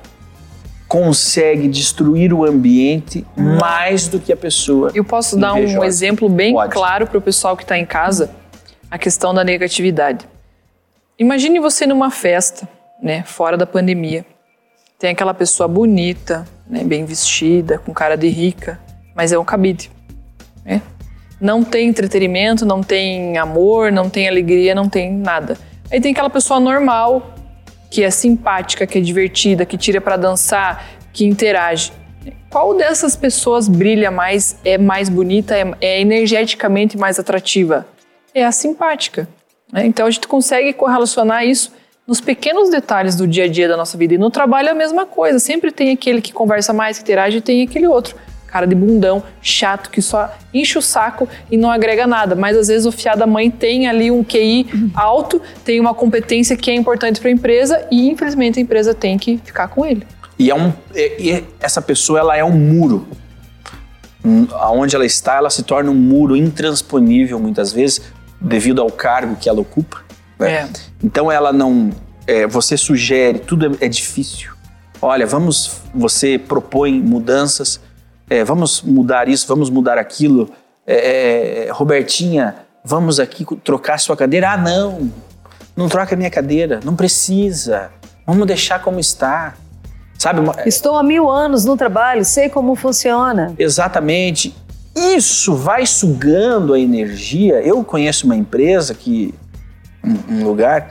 consegue 0.87 1.67
destruir 1.67 2.33
o 2.33 2.43
ambiente 2.43 3.25
hum. 3.37 3.57
mais 3.57 4.07
do 4.07 4.19
que 4.19 4.31
a 4.31 4.37
pessoa. 4.37 4.91
Eu 4.93 5.05
posso 5.05 5.37
dar 5.37 5.53
um 5.53 5.83
exemplo 5.83 6.27
bem 6.27 6.53
Pode. 6.53 6.73
claro 6.73 7.07
para 7.07 7.17
o 7.17 7.21
pessoal 7.21 7.55
que 7.55 7.63
está 7.63 7.77
em 7.77 7.85
casa, 7.85 8.29
a 8.89 8.97
questão 8.97 9.33
da 9.33 9.43
negatividade. 9.43 10.27
Imagine 11.17 11.59
você 11.59 11.85
numa 11.85 12.11
festa, 12.11 12.67
né, 13.01 13.23
fora 13.23 13.55
da 13.55 13.65
pandemia. 13.65 14.25
Tem 14.99 15.11
aquela 15.11 15.33
pessoa 15.33 15.67
bonita, 15.67 16.45
né, 16.67 16.83
bem 16.83 17.05
vestida, 17.05 17.77
com 17.77 17.93
cara 17.93 18.17
de 18.17 18.27
rica, 18.27 18.79
mas 19.15 19.31
é 19.31 19.39
um 19.39 19.45
cabide. 19.45 19.89
Né? 20.65 20.81
Não 21.41 21.63
tem 21.63 21.89
entretenimento, 21.89 22.67
não 22.67 22.83
tem 22.83 23.35
amor, 23.35 23.91
não 23.91 24.07
tem 24.07 24.27
alegria, 24.27 24.75
não 24.75 24.87
tem 24.87 25.11
nada. 25.11 25.57
Aí 25.91 25.99
tem 25.99 26.11
aquela 26.11 26.29
pessoa 26.29 26.59
normal, 26.59 27.33
que 27.89 28.03
é 28.03 28.11
simpática, 28.11 28.85
que 28.85 28.99
é 28.99 29.01
divertida, 29.01 29.65
que 29.65 29.75
tira 29.75 29.99
para 29.99 30.17
dançar, 30.17 30.85
que 31.11 31.25
interage. 31.25 31.91
Qual 32.47 32.77
dessas 32.77 33.15
pessoas 33.15 33.67
brilha 33.67 34.11
mais, 34.11 34.55
é 34.63 34.77
mais 34.77 35.09
bonita, 35.09 35.55
é, 35.57 35.73
é 35.81 35.99
energeticamente 35.99 36.95
mais 36.95 37.17
atrativa? 37.17 37.87
É 38.35 38.45
a 38.45 38.51
simpática. 38.51 39.27
Né? 39.73 39.87
Então 39.87 40.05
a 40.05 40.11
gente 40.11 40.27
consegue 40.27 40.71
correlacionar 40.73 41.43
isso 41.43 41.73
nos 42.05 42.21
pequenos 42.21 42.69
detalhes 42.69 43.15
do 43.15 43.25
dia 43.25 43.45
a 43.45 43.47
dia 43.47 43.67
da 43.67 43.75
nossa 43.75 43.97
vida. 43.97 44.13
E 44.13 44.17
no 44.19 44.29
trabalho 44.29 44.67
é 44.67 44.71
a 44.71 44.75
mesma 44.75 45.07
coisa. 45.07 45.39
Sempre 45.39 45.71
tem 45.71 45.91
aquele 45.91 46.21
que 46.21 46.31
conversa 46.31 46.71
mais, 46.71 46.97
que 46.97 47.03
interage, 47.03 47.37
e 47.37 47.41
tem 47.41 47.63
aquele 47.63 47.87
outro 47.87 48.15
cara 48.51 48.67
de 48.67 48.75
bundão, 48.75 49.23
chato, 49.41 49.89
que 49.89 50.01
só 50.01 50.29
enche 50.53 50.77
o 50.77 50.81
saco 50.81 51.27
e 51.49 51.57
não 51.57 51.71
agrega 51.71 52.05
nada. 52.05 52.35
Mas 52.35 52.57
às 52.57 52.67
vezes 52.67 52.85
o 52.85 52.91
fiado 52.91 53.19
da 53.19 53.27
mãe 53.27 53.49
tem 53.49 53.87
ali 53.87 54.11
um 54.11 54.23
QI 54.23 54.91
alto, 54.93 55.41
tem 55.63 55.79
uma 55.79 55.93
competência 55.93 56.57
que 56.57 56.69
é 56.69 56.75
importante 56.75 57.19
para 57.19 57.29
a 57.29 57.33
empresa 57.33 57.87
e 57.89 58.09
infelizmente 58.09 58.59
a 58.59 58.61
empresa 58.61 58.93
tem 58.93 59.17
que 59.17 59.37
ficar 59.43 59.67
com 59.69 59.85
ele. 59.85 60.05
E, 60.37 60.49
é 60.49 60.55
um, 60.55 60.73
e 60.95 61.43
essa 61.59 61.81
pessoa 61.81 62.19
ela 62.19 62.35
é 62.35 62.43
um 62.43 62.51
muro. 62.51 63.07
Aonde 64.53 64.95
ela 64.95 65.05
está, 65.05 65.35
ela 65.35 65.49
se 65.49 65.63
torna 65.63 65.89
um 65.89 65.95
muro 65.95 66.35
intransponível 66.35 67.39
muitas 67.39 67.71
vezes 67.71 68.01
devido 68.39 68.81
ao 68.81 68.89
cargo 68.89 69.35
que 69.35 69.47
ela 69.47 69.61
ocupa. 69.61 70.01
Né? 70.39 70.51
É. 70.51 70.69
Então 71.03 71.31
ela 71.31 71.53
não, 71.53 71.91
é, 72.27 72.47
você 72.47 72.75
sugere, 72.77 73.39
tudo 73.39 73.65
é, 73.65 73.85
é 73.85 73.89
difícil. 73.89 74.51
Olha, 75.01 75.25
vamos, 75.25 75.81
você 75.93 76.37
propõe 76.37 77.01
mudanças, 77.01 77.79
é, 78.31 78.45
vamos 78.45 78.81
mudar 78.81 79.27
isso, 79.27 79.45
vamos 79.45 79.69
mudar 79.69 79.97
aquilo. 79.97 80.49
É, 80.87 81.65
é, 81.67 81.71
Robertinha, 81.71 82.55
vamos 82.83 83.19
aqui 83.19 83.45
trocar 83.61 83.99
sua 83.99 84.15
cadeira. 84.15 84.51
Ah, 84.51 84.57
não, 84.57 85.11
não 85.75 85.89
troca 85.89 86.15
a 86.15 86.17
minha 86.17 86.29
cadeira, 86.29 86.79
não 86.85 86.95
precisa. 86.95 87.91
Vamos 88.25 88.47
deixar 88.47 88.81
como 88.81 89.01
está. 89.01 89.55
Sabe? 90.17 90.39
Uma- 90.39 90.55
Estou 90.65 90.97
há 90.97 91.03
mil 91.03 91.29
anos 91.29 91.65
no 91.65 91.75
trabalho, 91.75 92.23
sei 92.23 92.47
como 92.47 92.73
funciona. 92.73 93.53
Exatamente. 93.59 94.55
Isso 94.95 95.53
vai 95.55 95.85
sugando 95.85 96.73
a 96.73 96.79
energia. 96.79 97.55
Eu 97.61 97.83
conheço 97.83 98.25
uma 98.25 98.35
empresa 98.35 98.93
que 98.93 99.33
um, 100.03 100.35
um 100.39 100.43
lugar 100.45 100.89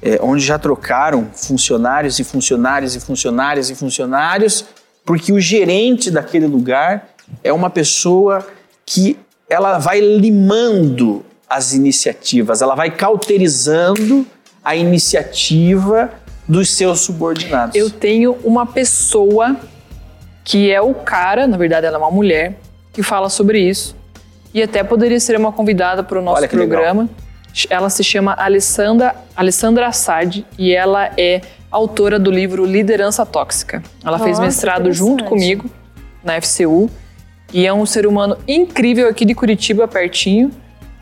é, 0.00 0.20
onde 0.22 0.44
já 0.44 0.56
trocaram 0.58 1.26
funcionários 1.32 2.18
e 2.20 2.24
funcionários 2.24 2.94
e 2.94 3.00
funcionários 3.00 3.70
e 3.70 3.74
funcionários, 3.74 4.64
porque 5.06 5.32
o 5.32 5.40
gerente 5.40 6.10
daquele 6.10 6.46
lugar 6.46 7.10
é 7.42 7.52
uma 7.52 7.70
pessoa 7.70 8.46
que 8.84 9.16
ela 9.48 9.78
vai 9.78 10.00
limando 10.00 11.24
as 11.48 11.72
iniciativas, 11.72 12.60
ela 12.60 12.74
vai 12.74 12.90
cauterizando 12.90 14.26
a 14.64 14.74
iniciativa 14.74 16.10
dos 16.48 16.70
seus 16.70 17.00
subordinados. 17.00 17.76
Eu 17.76 17.88
tenho 17.88 18.36
uma 18.42 18.66
pessoa 18.66 19.56
que 20.44 20.72
é 20.72 20.80
o 20.80 20.92
cara, 20.92 21.46
na 21.46 21.56
verdade 21.56 21.86
ela 21.86 21.96
é 21.96 22.00
uma 22.00 22.10
mulher, 22.10 22.58
que 22.92 23.02
fala 23.02 23.28
sobre 23.28 23.60
isso. 23.60 23.96
E 24.52 24.60
até 24.62 24.82
poderia 24.82 25.20
ser 25.20 25.36
uma 25.36 25.52
convidada 25.52 26.02
para 26.02 26.18
o 26.18 26.22
nosso 26.22 26.48
programa. 26.48 27.08
Ela 27.70 27.88
se 27.90 28.02
chama 28.02 28.34
Alessandra, 28.34 29.14
Alessandra 29.36 29.86
Assad 29.86 30.44
e 30.58 30.72
ela 30.72 31.10
é 31.16 31.40
autora 31.76 32.18
do 32.18 32.30
livro 32.30 32.64
Liderança 32.64 33.24
Tóxica. 33.24 33.82
Ela 34.04 34.18
fez 34.18 34.38
Nossa, 34.38 34.42
mestrado 34.42 34.92
junto 34.92 35.24
comigo 35.24 35.70
na 36.24 36.40
FCU 36.40 36.90
e 37.52 37.66
é 37.66 37.72
um 37.72 37.86
ser 37.86 38.06
humano 38.06 38.36
incrível 38.48 39.08
aqui 39.08 39.24
de 39.24 39.34
Curitiba, 39.34 39.86
pertinho. 39.86 40.50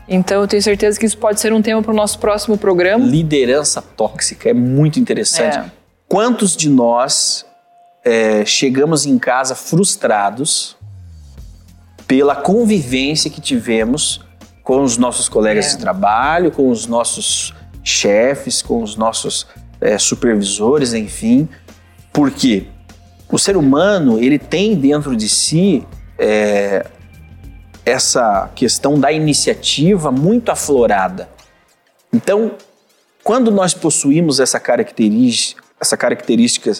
Então 0.07 0.41
eu 0.41 0.47
tenho 0.47 0.61
certeza 0.61 0.99
que 0.99 1.05
isso 1.05 1.17
pode 1.17 1.39
ser 1.39 1.51
um 1.51 1.61
tema 1.61 1.81
para 1.81 1.91
o 1.91 1.95
nosso 1.95 2.19
próximo 2.19 2.57
programa. 2.57 3.03
Liderança 3.03 3.81
tóxica 3.81 4.49
é 4.49 4.53
muito 4.53 4.99
interessante. 4.99 5.57
É. 5.57 5.65
Quantos 6.07 6.55
de 6.55 6.69
nós 6.69 7.45
é, 8.03 8.45
chegamos 8.45 9.05
em 9.05 9.17
casa 9.17 9.55
frustrados 9.55 10.75
pela 12.05 12.35
convivência 12.35 13.31
que 13.31 13.41
tivemos 13.41 14.21
com 14.63 14.83
os 14.83 14.97
nossos 14.97 15.27
colegas 15.27 15.67
É. 15.67 15.69
de 15.69 15.77
trabalho, 15.77 16.51
com 16.51 16.69
os 16.69 16.85
nossos 16.85 17.53
chefes, 17.83 18.61
com 18.61 18.83
os 18.83 18.95
nossos 18.95 19.47
é, 19.85 19.99
supervisores, 19.99 20.93
enfim? 20.93 21.47
Porque 22.11 22.65
o 23.29 23.37
ser 23.37 23.55
humano 23.55 24.19
ele 24.19 24.39
tem 24.39 24.75
dentro 24.75 25.15
de 25.15 25.29
si 25.29 25.85
é, 26.17 26.85
essa 27.85 28.49
questão 28.55 28.99
da 28.99 29.11
iniciativa 29.11 30.11
muito 30.11 30.51
aflorada. 30.51 31.29
Então, 32.11 32.53
quando 33.23 33.51
nós 33.51 33.75
possuímos 33.75 34.39
essa 34.39 34.59
característica, 34.59 35.63
essa 35.79 35.95
característica 35.95 36.71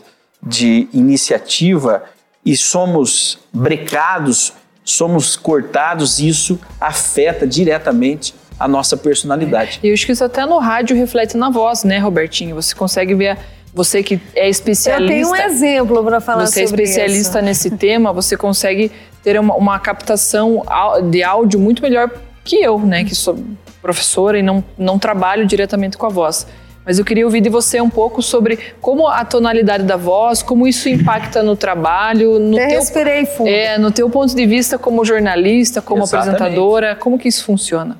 de 0.41 0.87
iniciativa 0.91 2.03
e 2.43 2.57
somos 2.57 3.37
brecados, 3.53 4.53
somos 4.83 5.35
cortados, 5.35 6.19
isso 6.19 6.59
afeta 6.79 7.45
diretamente 7.45 8.33
a 8.59 8.67
nossa 8.67 8.95
personalidade. 8.95 9.79
E 9.83 9.87
eu 9.89 9.93
acho 9.93 10.05
que 10.05 10.11
isso 10.11 10.23
até 10.23 10.45
no 10.45 10.57
rádio 10.59 10.95
reflete 10.95 11.35
na 11.37 11.49
voz, 11.49 11.83
né, 11.83 11.97
Robertinho? 11.99 12.55
Você 12.55 12.73
consegue 12.73 13.13
ver, 13.13 13.37
você 13.73 14.01
que 14.01 14.19
é 14.35 14.47
Eu 14.47 14.49
especialista. 14.51 15.13
tenho 15.13 15.29
um 15.29 15.35
exemplo 15.35 16.03
para 16.03 16.19
falar 16.21 16.45
você 16.47 16.63
é 16.63 16.67
sobre 16.67 16.83
especialista 16.83 17.39
isso. 17.39 17.45
nesse 17.45 17.71
tema, 17.71 18.13
você 18.13 18.37
consegue 18.37 18.91
ter 19.23 19.39
uma, 19.39 19.55
uma 19.55 19.79
captação 19.79 20.63
de 21.09 21.23
áudio 21.23 21.59
muito 21.59 21.81
melhor 21.81 22.09
que 22.43 22.57
eu, 22.57 22.79
né? 22.79 23.03
Que 23.03 23.15
sou 23.15 23.37
professora 23.81 24.37
e 24.39 24.43
não, 24.43 24.63
não 24.77 24.97
trabalho 24.97 25.45
diretamente 25.45 25.97
com 25.97 26.05
a 26.05 26.09
voz. 26.09 26.47
Mas 26.85 26.99
eu 26.99 27.03
queria 27.05 27.25
ouvir 27.25 27.41
de 27.41 27.49
você 27.49 27.81
um 27.81 27.89
pouco 27.89 28.21
sobre 28.21 28.59
como 28.79 29.07
a 29.07 29.25
tonalidade 29.25 29.83
da 29.83 29.97
voz, 29.97 30.43
como 30.43 30.67
isso 30.67 30.87
impacta 30.87 31.41
no 31.41 31.55
trabalho, 31.55 32.37
no 32.37 32.55
Até 32.57 32.67
teu, 32.67 32.79
respirei 32.79 33.25
fundo. 33.25 33.49
é, 33.49 33.77
no 33.79 33.89
teu 33.91 34.07
ponto 34.07 34.35
de 34.35 34.45
vista 34.45 34.77
como 34.77 35.03
jornalista, 35.03 35.81
como 35.81 36.03
Exatamente. 36.03 36.35
apresentadora, 36.35 36.95
como 36.95 37.17
que 37.17 37.27
isso 37.27 37.43
funciona? 37.43 37.97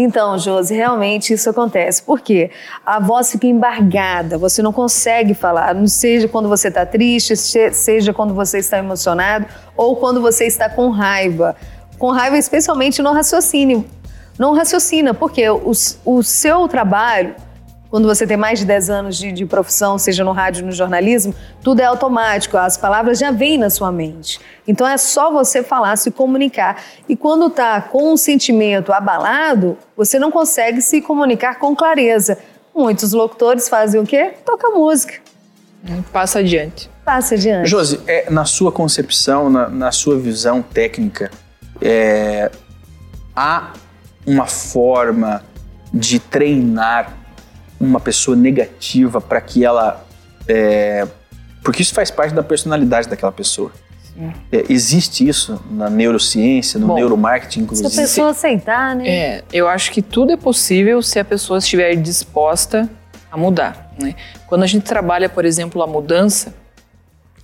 Então, 0.00 0.38
Josi, 0.38 0.74
realmente 0.74 1.32
isso 1.32 1.50
acontece. 1.50 2.00
Por 2.00 2.20
quê? 2.20 2.52
A 2.86 3.00
voz 3.00 3.32
fica 3.32 3.48
embargada, 3.48 4.38
você 4.38 4.62
não 4.62 4.72
consegue 4.72 5.34
falar, 5.34 5.74
não 5.74 5.88
seja 5.88 6.28
quando 6.28 6.48
você 6.48 6.68
está 6.68 6.86
triste, 6.86 7.34
se- 7.34 7.72
seja 7.72 8.14
quando 8.14 8.32
você 8.32 8.58
está 8.58 8.78
emocionado 8.78 9.46
ou 9.76 9.96
quando 9.96 10.20
você 10.20 10.46
está 10.46 10.68
com 10.68 10.90
raiva. 10.90 11.56
Com 11.98 12.12
raiva, 12.12 12.38
especialmente 12.38 13.02
no 13.02 13.12
raciocínio. 13.12 13.84
Não 14.38 14.54
raciocina, 14.54 15.12
porque 15.12 15.50
o, 15.50 15.72
o 16.04 16.22
seu 16.22 16.68
trabalho, 16.68 17.34
quando 17.90 18.06
você 18.06 18.26
tem 18.26 18.36
mais 18.36 18.58
de 18.58 18.66
10 18.66 18.90
anos 18.90 19.16
de, 19.16 19.32
de 19.32 19.46
profissão, 19.46 19.98
seja 19.98 20.22
no 20.22 20.32
rádio, 20.32 20.64
no 20.64 20.72
jornalismo, 20.72 21.34
tudo 21.62 21.80
é 21.80 21.84
automático, 21.84 22.56
as 22.56 22.76
palavras 22.76 23.18
já 23.18 23.30
vêm 23.30 23.56
na 23.56 23.70
sua 23.70 23.90
mente. 23.90 24.38
Então 24.66 24.86
é 24.86 24.98
só 24.98 25.32
você 25.32 25.62
falar, 25.62 25.96
se 25.96 26.10
comunicar. 26.10 26.82
E 27.08 27.16
quando 27.16 27.46
está 27.46 27.80
com 27.80 28.12
um 28.12 28.16
sentimento 28.16 28.92
abalado, 28.92 29.76
você 29.96 30.18
não 30.18 30.30
consegue 30.30 30.82
se 30.82 31.00
comunicar 31.00 31.58
com 31.58 31.74
clareza. 31.74 32.38
Muitos 32.74 33.12
locutores 33.12 33.68
fazem 33.68 34.00
o 34.00 34.06
quê? 34.06 34.34
Toca 34.44 34.68
música. 34.68 35.14
Passa 36.12 36.40
adiante. 36.40 36.90
Passa 37.04 37.36
adiante. 37.36 37.68
Josi, 37.68 38.00
é, 38.06 38.30
na 38.30 38.44
sua 38.44 38.70
concepção, 38.70 39.48
na, 39.48 39.68
na 39.68 39.92
sua 39.92 40.18
visão 40.18 40.60
técnica, 40.60 41.30
é, 41.80 42.50
há 43.34 43.72
uma 44.26 44.46
forma 44.46 45.42
de 45.92 46.18
treinar 46.20 47.17
uma 47.80 48.00
pessoa 48.00 48.36
negativa 48.36 49.20
para 49.20 49.40
que 49.40 49.64
ela. 49.64 50.04
é, 50.48 51.06
porque 51.62 51.82
isso 51.82 51.92
faz 51.92 52.10
parte 52.10 52.34
da 52.34 52.42
personalidade 52.42 53.08
daquela 53.08 53.32
pessoa. 53.32 53.70
É, 54.50 54.64
existe 54.68 55.26
isso 55.28 55.62
na 55.70 55.88
neurociência, 55.88 56.80
no 56.80 56.88
Bom, 56.88 56.96
neuromarketing, 56.96 57.52
Se 57.52 57.60
a 57.60 57.62
inclusive. 57.62 57.96
pessoa 57.96 58.30
aceitar, 58.30 58.96
né? 58.96 59.08
É, 59.08 59.44
eu 59.52 59.68
acho 59.68 59.92
que 59.92 60.02
tudo 60.02 60.32
é 60.32 60.36
possível 60.36 61.00
se 61.02 61.20
a 61.20 61.24
pessoa 61.24 61.58
estiver 61.58 61.94
disposta 61.94 62.90
a 63.30 63.36
mudar. 63.36 63.92
Né? 64.00 64.16
Quando 64.48 64.64
a 64.64 64.66
gente 64.66 64.82
trabalha, 64.82 65.28
por 65.28 65.44
exemplo, 65.44 65.80
a 65.82 65.86
mudança 65.86 66.52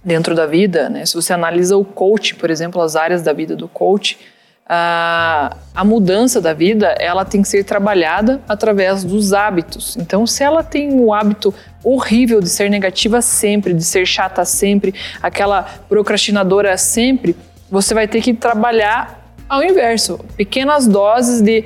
dentro 0.04 0.34
da 0.34 0.46
vida, 0.46 0.88
né? 0.88 1.06
se 1.06 1.14
você 1.14 1.32
analisa 1.32 1.76
o 1.76 1.84
coach, 1.84 2.34
por 2.34 2.50
exemplo, 2.50 2.82
as 2.82 2.96
áreas 2.96 3.22
da 3.22 3.32
vida 3.32 3.54
do 3.54 3.68
coach, 3.68 4.18
a, 4.66 5.56
a 5.74 5.84
mudança 5.84 6.40
da 6.40 6.52
vida 6.54 6.94
ela 6.98 7.24
tem 7.24 7.42
que 7.42 7.48
ser 7.48 7.64
trabalhada 7.64 8.40
através 8.48 9.04
dos 9.04 9.32
hábitos. 9.32 9.96
Então, 9.96 10.26
se 10.26 10.42
ela 10.42 10.62
tem 10.62 10.98
o 11.00 11.12
hábito 11.12 11.54
horrível 11.82 12.40
de 12.40 12.48
ser 12.48 12.70
negativa 12.70 13.20
sempre, 13.20 13.74
de 13.74 13.84
ser 13.84 14.06
chata 14.06 14.44
sempre, 14.44 14.94
aquela 15.22 15.62
procrastinadora 15.88 16.76
sempre, 16.78 17.36
você 17.70 17.92
vai 17.92 18.08
ter 18.08 18.22
que 18.22 18.32
trabalhar 18.32 19.20
ao 19.48 19.62
inverso, 19.62 20.18
pequenas 20.36 20.86
doses 20.86 21.42
de 21.42 21.64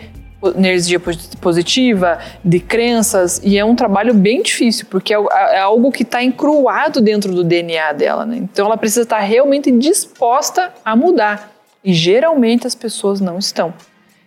energia 0.57 0.99
posi- 0.99 1.37
positiva, 1.40 2.19
de 2.45 2.61
crenças, 2.61 3.40
e 3.45 3.59
é 3.59 3.64
um 3.64 3.75
trabalho 3.75 4.14
bem 4.14 4.43
difícil, 4.43 4.87
porque 4.90 5.12
é 5.12 5.17
al- 5.17 5.31
é 5.31 5.59
algo 5.61 5.90
que 5.93 6.02
está 6.02 6.23
encruado 6.23 7.00
dentro 7.00 7.33
do 7.33 7.43
DNA 7.45 7.93
dela, 7.93 8.25
né? 8.26 8.37
Então 8.38 8.67
ela 8.67 8.76
precisa 8.76 9.02
estar 9.02 9.19
realmente 9.19 9.71
disposta 9.71 10.73
a 10.85 10.95
mudar. 10.97 11.58
E 11.85 11.93
geralmente 11.93 12.67
as 12.67 12.75
pessoas 12.75 13.21
não 13.21 13.39
estão. 13.39 13.73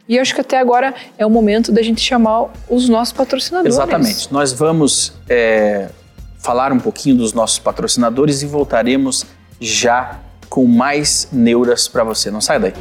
E 0.08 0.20
acho 0.20 0.34
que 0.34 0.42
até 0.42 0.58
agora 0.58 0.94
é 1.18 1.26
o 1.26 1.30
momento 1.30 1.72
da 1.72 1.82
gente 1.82 2.02
chamar 2.02 2.48
os 2.70 2.90
nossos 2.90 3.14
patrocinadores. 3.14 3.76
Exatamente. 3.76 4.32
Nós 4.32 4.52
vamos 4.52 5.14
é, 5.30 5.90
falar 6.40 6.74
um 6.74 6.80
pouquinho 6.80 7.16
dos 7.16 7.34
nossos 7.34 7.60
patrocinadores 7.60 8.42
e 8.42 8.46
voltaremos 8.46 9.26
já 9.60 10.20
com 10.50 10.66
mais 10.66 11.30
neuras 11.32 11.88
para 11.88 12.04
você. 12.04 12.30
Não 12.30 12.42
sai 12.42 12.60
daí. 12.60 12.74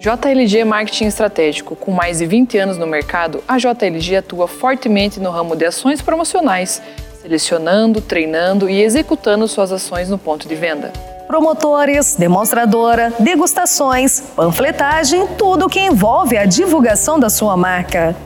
JLG 0.00 0.64
Marketing 0.64 1.04
Estratégico. 1.04 1.76
Com 1.76 1.92
mais 1.92 2.20
de 2.20 2.26
20 2.26 2.56
anos 2.56 2.78
no 2.78 2.86
mercado, 2.86 3.44
a 3.46 3.58
JLG 3.58 4.16
atua 4.16 4.48
fortemente 4.48 5.20
no 5.20 5.30
ramo 5.30 5.54
de 5.54 5.66
ações 5.66 6.00
promocionais, 6.00 6.80
selecionando, 7.20 8.00
treinando 8.00 8.70
e 8.70 8.80
executando 8.82 9.46
suas 9.46 9.70
ações 9.70 10.08
no 10.08 10.16
ponto 10.16 10.48
de 10.48 10.54
venda. 10.54 10.90
Promotores, 11.26 12.16
demonstradora, 12.16 13.12
degustações, 13.20 14.20
panfletagem, 14.34 15.26
tudo 15.36 15.68
que 15.68 15.80
envolve 15.80 16.38
a 16.38 16.46
divulgação 16.46 17.20
da 17.20 17.28
sua 17.28 17.54
marca. 17.54 18.16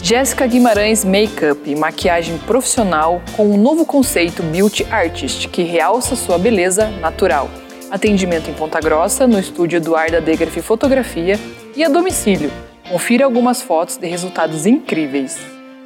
Jéssica 0.00 0.46
Guimarães 0.46 1.04
Makeup 1.04 1.70
e 1.70 1.76
maquiagem 1.76 2.38
profissional 2.38 3.20
com 3.36 3.46
um 3.46 3.58
novo 3.58 3.84
conceito 3.84 4.42
Beauty 4.42 4.86
Artist 4.90 5.48
que 5.48 5.62
realça 5.62 6.16
sua 6.16 6.38
beleza 6.38 6.88
natural. 6.88 7.50
Atendimento 7.90 8.50
em 8.50 8.54
Ponta 8.54 8.80
Grossa, 8.80 9.26
no 9.26 9.38
estúdio 9.38 9.76
Eduarda 9.76 10.18
Degraf 10.20 10.56
Fotografia 10.62 11.38
e 11.78 11.84
a 11.84 11.88
domicílio. 11.88 12.50
Confira 12.90 13.24
algumas 13.24 13.62
fotos 13.62 13.96
de 13.96 14.08
resultados 14.08 14.66
incríveis. 14.66 15.38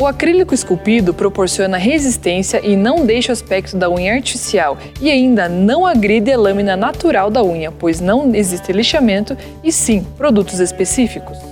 O 0.00 0.06
acrílico 0.06 0.54
esculpido 0.54 1.12
proporciona 1.12 1.76
resistência 1.76 2.58
e 2.66 2.74
não 2.74 3.04
deixa 3.04 3.32
o 3.32 3.34
aspecto 3.34 3.76
da 3.76 3.90
unha 3.90 4.14
artificial 4.14 4.78
e 4.98 5.10
ainda 5.10 5.46
não 5.46 5.86
agride 5.86 6.32
a 6.32 6.38
lâmina 6.38 6.74
natural 6.74 7.30
da 7.30 7.44
unha, 7.44 7.70
pois 7.70 8.00
não 8.00 8.34
existe 8.34 8.72
lixamento 8.72 9.36
e 9.62 9.70
sim 9.70 10.06
produtos 10.16 10.58
específicos. 10.58 11.51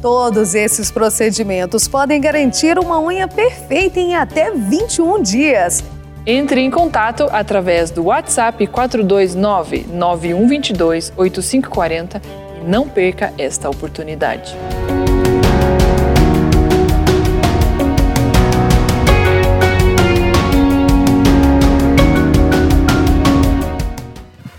Todos 0.00 0.54
esses 0.54 0.90
procedimentos 0.90 1.88
podem 1.88 2.20
garantir 2.20 2.78
uma 2.78 3.00
unha 3.00 3.26
perfeita 3.26 3.98
em 3.98 4.14
até 4.14 4.50
21 4.50 5.22
dias. 5.22 5.82
Entre 6.26 6.60
em 6.60 6.70
contato 6.70 7.26
através 7.32 7.90
do 7.90 8.04
WhatsApp 8.04 8.66
429 8.66 9.86
9122 9.90 11.12
8540 11.16 12.20
e 12.60 12.68
não 12.68 12.86
perca 12.86 13.32
esta 13.38 13.70
oportunidade. 13.70 14.54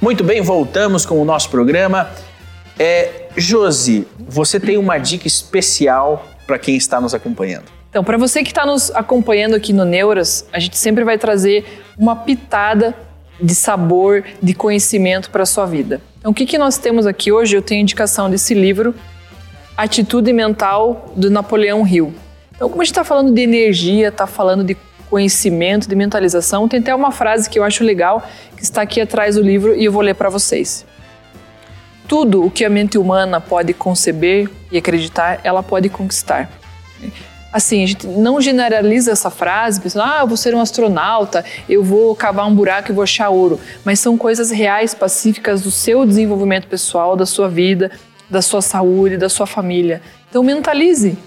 Muito 0.01 0.23
bem, 0.23 0.41
voltamos 0.41 1.05
com 1.05 1.21
o 1.21 1.25
nosso 1.25 1.49
programa. 1.49 2.09
É, 2.79 3.26
Josi, 3.37 4.07
você 4.17 4.59
tem 4.59 4.77
uma 4.77 4.97
dica 4.97 5.27
especial 5.27 6.25
para 6.47 6.57
quem 6.57 6.75
está 6.75 6.99
nos 6.99 7.13
acompanhando. 7.13 7.65
Então, 7.89 8.03
para 8.03 8.17
você 8.17 8.41
que 8.41 8.49
está 8.49 8.65
nos 8.65 8.89
acompanhando 8.91 9.55
aqui 9.55 9.71
no 9.71 9.85
Neuras, 9.85 10.45
a 10.51 10.59
gente 10.59 10.77
sempre 10.77 11.03
vai 11.03 11.17
trazer 11.17 11.65
uma 11.97 12.15
pitada 12.15 12.95
de 13.39 13.53
sabor, 13.53 14.23
de 14.41 14.53
conhecimento 14.53 15.29
para 15.29 15.43
a 15.43 15.45
sua 15.45 15.65
vida. 15.65 16.01
Então, 16.19 16.31
o 16.31 16.33
que, 16.33 16.45
que 16.45 16.57
nós 16.57 16.77
temos 16.77 17.05
aqui 17.05 17.31
hoje? 17.31 17.55
Eu 17.55 17.61
tenho 17.61 17.81
indicação 17.81 18.29
desse 18.29 18.53
livro, 18.53 18.95
Atitude 19.77 20.33
Mental, 20.33 21.13
do 21.15 21.29
Napoleão 21.29 21.87
Hill. 21.87 22.13
Então, 22.55 22.67
como 22.69 22.81
a 22.81 22.85
gente 22.85 22.91
está 22.91 23.03
falando 23.03 23.31
de 23.31 23.41
energia, 23.41 24.07
está 24.07 24.25
falando 24.25 24.63
de 24.63 24.75
conhecimento, 25.09 25.87
de 25.87 25.95
mentalização, 25.95 26.67
tem 26.67 26.79
até 26.79 26.93
uma 26.93 27.11
frase 27.11 27.47
que 27.49 27.59
eu 27.59 27.63
acho 27.63 27.83
legal, 27.83 28.27
que 28.55 28.63
está 28.63 28.81
aqui 28.81 28.99
atrás 28.99 29.35
do 29.35 29.41
livro 29.41 29.75
e 29.75 29.85
eu 29.85 29.91
vou 29.91 30.01
ler 30.01 30.15
para 30.15 30.27
vocês. 30.27 30.85
Tudo 32.07 32.45
o 32.45 32.51
que 32.51 32.63
a 32.63 32.69
mente 32.69 32.97
humana 32.97 33.41
pode 33.41 33.73
conceber 33.73 34.49
e 34.71 34.77
acreditar, 34.77 35.41
ela 35.43 35.61
pode 35.61 35.89
conquistar. 35.89 36.49
Assim, 37.51 37.83
a 37.83 37.87
gente 37.87 38.05
não 38.05 38.39
generaliza 38.39 39.11
essa 39.11 39.29
frase, 39.29 39.81
pensando, 39.81 40.03
ah, 40.03 40.19
eu 40.21 40.27
vou 40.27 40.37
ser 40.37 40.53
um 40.53 40.61
astronauta, 40.61 41.43
eu 41.67 41.83
vou 41.83 42.15
cavar 42.15 42.47
um 42.47 42.53
buraco 42.53 42.91
e 42.91 42.93
vou 42.93 43.03
achar 43.03 43.29
ouro. 43.29 43.59
Mas 43.83 43.99
são 43.99 44.17
coisas 44.17 44.51
reais, 44.51 44.93
pacíficas 44.93 45.61
do 45.61 45.71
seu 45.71 46.05
desenvolvimento 46.05 46.67
pessoal, 46.67 47.15
da 47.15 47.25
sua 47.25 47.49
vida, 47.49 47.91
da 48.29 48.41
sua 48.41 48.61
saúde, 48.61 49.17
da 49.17 49.29
sua 49.29 49.47
família. 49.47 50.01
Então 50.29 50.43
mentalize, 50.43 51.17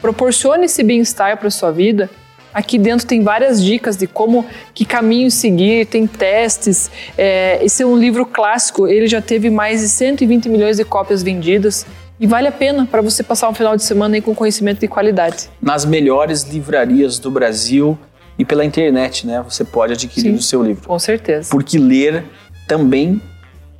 proporcione 0.00 0.66
esse 0.66 0.82
bem-estar 0.82 1.36
para 1.38 1.50
sua 1.50 1.70
vida 1.70 2.10
Aqui 2.52 2.78
dentro 2.78 3.06
tem 3.06 3.22
várias 3.22 3.62
dicas 3.62 3.96
de 3.96 4.06
como, 4.06 4.44
que 4.74 4.84
caminho 4.84 5.30
seguir, 5.30 5.86
tem 5.86 6.06
testes. 6.06 6.90
É, 7.16 7.64
esse 7.64 7.82
é 7.82 7.86
um 7.86 7.96
livro 7.96 8.26
clássico, 8.26 8.88
ele 8.88 9.06
já 9.06 9.22
teve 9.22 9.50
mais 9.50 9.80
de 9.80 9.88
120 9.88 10.48
milhões 10.48 10.76
de 10.76 10.84
cópias 10.84 11.22
vendidas 11.22 11.86
e 12.18 12.26
vale 12.26 12.48
a 12.48 12.52
pena 12.52 12.86
para 12.86 13.00
você 13.00 13.22
passar 13.22 13.48
um 13.48 13.54
final 13.54 13.76
de 13.76 13.82
semana 13.82 14.16
aí 14.16 14.20
com 14.20 14.34
conhecimento 14.34 14.80
de 14.80 14.88
qualidade. 14.88 15.48
Nas 15.62 15.84
melhores 15.84 16.42
livrarias 16.42 17.18
do 17.18 17.30
Brasil 17.30 17.98
e 18.38 18.44
pela 18.44 18.64
internet, 18.64 19.26
né? 19.26 19.42
Você 19.48 19.64
pode 19.64 19.92
adquirir 19.92 20.32
Sim, 20.32 20.34
o 20.34 20.42
seu 20.42 20.62
livro. 20.62 20.86
Com 20.86 20.98
certeza. 20.98 21.48
Porque 21.50 21.78
ler 21.78 22.24
também 22.66 23.22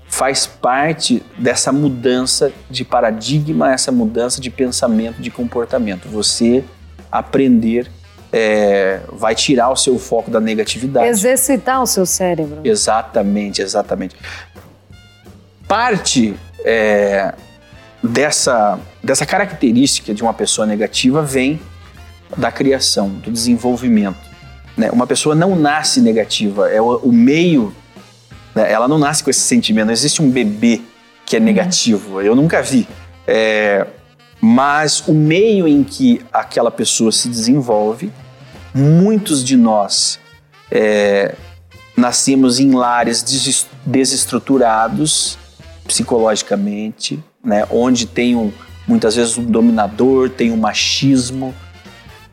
faz 0.07 0.47
parte 0.47 1.23
dessa 1.39 1.71
mudança 1.71 2.51
de 2.69 2.85
paradigma, 2.85 3.73
essa 3.73 3.93
mudança 3.93 4.41
de 4.41 4.51
pensamento, 4.51 5.21
de 5.21 5.31
comportamento. 5.31 6.09
Você 6.09 6.65
aprender 7.13 7.91
é, 8.33 9.01
vai 9.13 9.35
tirar 9.35 9.71
o 9.71 9.77
seu 9.77 9.99
foco 9.99 10.31
da 10.31 10.41
negatividade. 10.41 11.07
Exercitar 11.07 11.83
o 11.83 11.87
seu 11.87 12.07
cérebro. 12.07 12.61
Exatamente, 12.65 13.61
exatamente. 13.61 14.17
Parte 15.67 16.35
é, 16.65 17.35
dessa, 18.03 18.79
dessa 19.03 19.27
característica 19.27 20.15
de 20.15 20.23
uma 20.23 20.35
pessoa 20.35 20.67
negativa 20.67 21.23
vem 21.23 21.61
da 22.37 22.51
criação, 22.53 23.09
do 23.09 23.31
desenvolvimento. 23.31 24.19
Né? 24.77 24.91
Uma 24.91 25.07
pessoa 25.07 25.35
não 25.35 25.57
nasce 25.57 26.01
negativa, 26.01 26.71
é 26.71 26.81
o, 26.81 26.97
o 26.99 27.13
meio, 27.13 27.75
né? 28.55 28.71
ela 28.71 28.87
não 28.87 28.99
nasce 28.99 29.23
com 29.23 29.31
esse 29.31 29.41
sentimento. 29.41 29.87
Não 29.87 29.93
existe 29.93 30.23
um 30.23 30.31
bebê 30.31 30.81
que 31.27 31.37
é 31.37 31.39
uhum. 31.39 31.45
negativo, 31.45 32.21
eu 32.23 32.35
nunca 32.35 32.63
vi. 32.63 32.89
É, 33.27 33.87
mas 34.41 35.07
o 35.07 35.13
meio 35.13 35.69
em 35.69 35.85
que 35.85 36.25
aquela 36.33 36.71
pessoa 36.71 37.13
se 37.13 37.29
desenvolve, 37.29 38.11
muitos 38.75 39.45
de 39.45 39.57
nós 39.57 40.19
é, 40.71 41.35
nascemos 41.97 42.59
em 42.59 42.71
lares 42.73 43.23
desestruturados 43.85 45.37
psicologicamente, 45.87 47.23
né, 47.45 47.67
onde 47.71 48.07
tem 48.07 48.37
um, 48.37 48.53
muitas 48.87 49.17
vezes 49.17 49.37
um 49.37 49.45
dominador, 49.45 50.31
tem 50.31 50.51
um 50.51 50.57
machismo, 50.57 51.55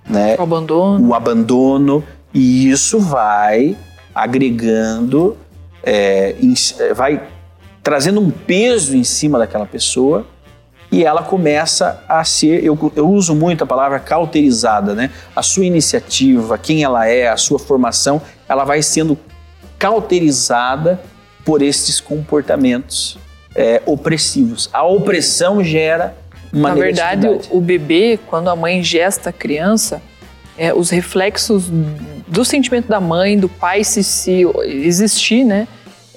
né, 0.08 0.36
o 0.38 0.44
abandono, 0.44 1.08
o 1.10 1.14
abandono. 1.14 2.04
E 2.34 2.70
isso 2.70 3.00
vai 3.00 3.76
agregando, 4.14 5.36
é, 5.84 6.36
vai 6.96 7.28
trazendo 7.82 8.22
um 8.22 8.30
peso 8.30 8.96
em 8.96 9.04
cima 9.04 9.40
daquela 9.40 9.66
pessoa 9.66 10.26
e 10.92 11.04
ela 11.04 11.22
começa 11.22 12.04
a 12.08 12.24
ser, 12.24 12.64
eu, 12.64 12.78
eu 12.96 13.10
uso 13.10 13.36
muito 13.36 13.64
a 13.64 13.68
palavra 13.68 14.00
cauterizada, 14.00 14.94
né? 14.96 15.12
A 15.36 15.42
sua 15.42 15.66
iniciativa, 15.66 16.58
quem 16.58 16.84
ela 16.84 17.08
é, 17.08 17.28
a 17.28 17.38
sua 17.38 17.60
formação, 17.60 18.22
ela 18.48 18.64
vai 18.64 18.82
sendo 18.82 19.18
cauterizada 19.78 21.00
por 21.44 21.62
esses 21.62 22.00
comportamentos 22.00 23.18
é, 23.56 23.82
opressivos. 23.86 24.70
A 24.72 24.84
opressão 24.84 25.64
gera 25.64 26.16
uma 26.54 26.70
Na 26.70 26.76
verdade, 26.76 27.28
o, 27.28 27.58
o 27.58 27.62
bebê, 27.62 28.18
quando 28.28 28.50
a 28.50 28.56
mãe 28.56 28.82
gesta 28.82 29.30
a 29.30 29.34
criança, 29.34 30.02
é, 30.58 30.74
os 30.74 30.90
reflexos 30.90 31.66
do 32.28 32.46
sentimento 32.46 32.88
da 32.88 33.00
mãe, 33.00 33.38
do 33.38 33.50
pai, 33.50 33.84
se, 33.84 34.04
se 34.04 34.44
existir, 34.64 35.44
né? 35.44 35.68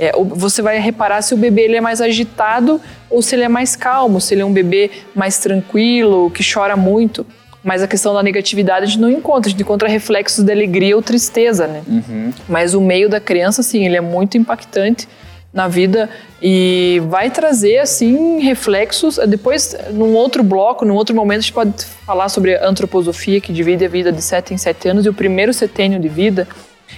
É, 0.03 0.13
você 0.17 0.63
vai 0.63 0.79
reparar 0.79 1.21
se 1.21 1.35
o 1.35 1.37
bebê 1.37 1.65
ele 1.65 1.77
é 1.77 1.81
mais 1.81 2.01
agitado 2.01 2.81
ou 3.11 3.21
se 3.21 3.35
ele 3.35 3.43
é 3.43 3.49
mais 3.51 3.77
calmo, 3.77 4.19
se 4.19 4.33
ele 4.33 4.41
é 4.41 4.47
um 4.47 4.53
bebê 4.53 4.91
mais 5.15 5.39
tranquilo, 5.39 6.31
que 6.31 6.43
chora 6.43 6.75
muito. 6.75 7.27
Mas 7.63 7.83
a 7.83 7.87
questão 7.87 8.15
da 8.15 8.23
negatividade 8.23 8.85
a 8.85 8.89
gente 8.89 8.99
não 8.99 9.11
encontra, 9.11 9.49
a 9.49 9.51
gente 9.51 9.61
encontra 9.61 9.87
reflexos 9.87 10.43
de 10.43 10.51
alegria 10.51 10.97
ou 10.97 11.03
tristeza, 11.03 11.67
né? 11.67 11.83
Uhum. 11.87 12.33
Mas 12.49 12.73
o 12.73 12.81
meio 12.81 13.11
da 13.11 13.21
criança, 13.21 13.63
sim, 13.63 13.85
ele 13.85 13.95
é 13.95 14.01
muito 14.01 14.39
impactante 14.39 15.07
na 15.53 15.69
vida 15.69 16.09
e 16.41 17.03
vai 17.09 17.29
trazer 17.29 17.79
assim 17.81 18.41
reflexos. 18.41 19.19
Depois, 19.29 19.77
num 19.91 20.15
outro 20.15 20.43
bloco, 20.43 20.87
num 20.87 20.95
outro 20.95 21.15
momento, 21.15 21.41
a 21.41 21.43
gente 21.43 21.53
pode 21.53 21.85
falar 22.07 22.31
sobre 22.31 22.57
a 22.57 22.67
antroposofia 22.67 23.39
que 23.39 23.53
divide 23.53 23.85
a 23.85 23.89
vida 23.89 24.11
de 24.11 24.23
7 24.23 24.55
em 24.55 24.57
7 24.57 24.89
anos 24.89 25.05
e 25.05 25.11
o 25.11 25.15
primeiro 25.15 25.53
setênio 25.53 26.01
de 26.01 26.09
vida 26.09 26.49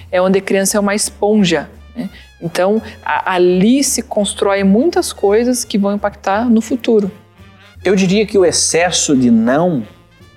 é 0.09 0.21
onde 0.21 0.39
a 0.39 0.41
criança 0.41 0.77
é 0.77 0.79
uma 0.79 0.95
esponja. 0.95 1.69
Né? 1.93 2.09
Então, 2.43 2.81
a, 3.03 3.33
ali 3.35 3.83
se 3.83 4.01
constrói 4.01 4.63
muitas 4.63 5.13
coisas 5.13 5.63
que 5.63 5.77
vão 5.77 5.95
impactar 5.95 6.49
no 6.49 6.61
futuro. 6.61 7.09
Eu 7.83 7.95
diria 7.95 8.25
que 8.25 8.37
o 8.37 8.45
excesso 8.45 9.15
de 9.15 9.31
não, 9.31 9.83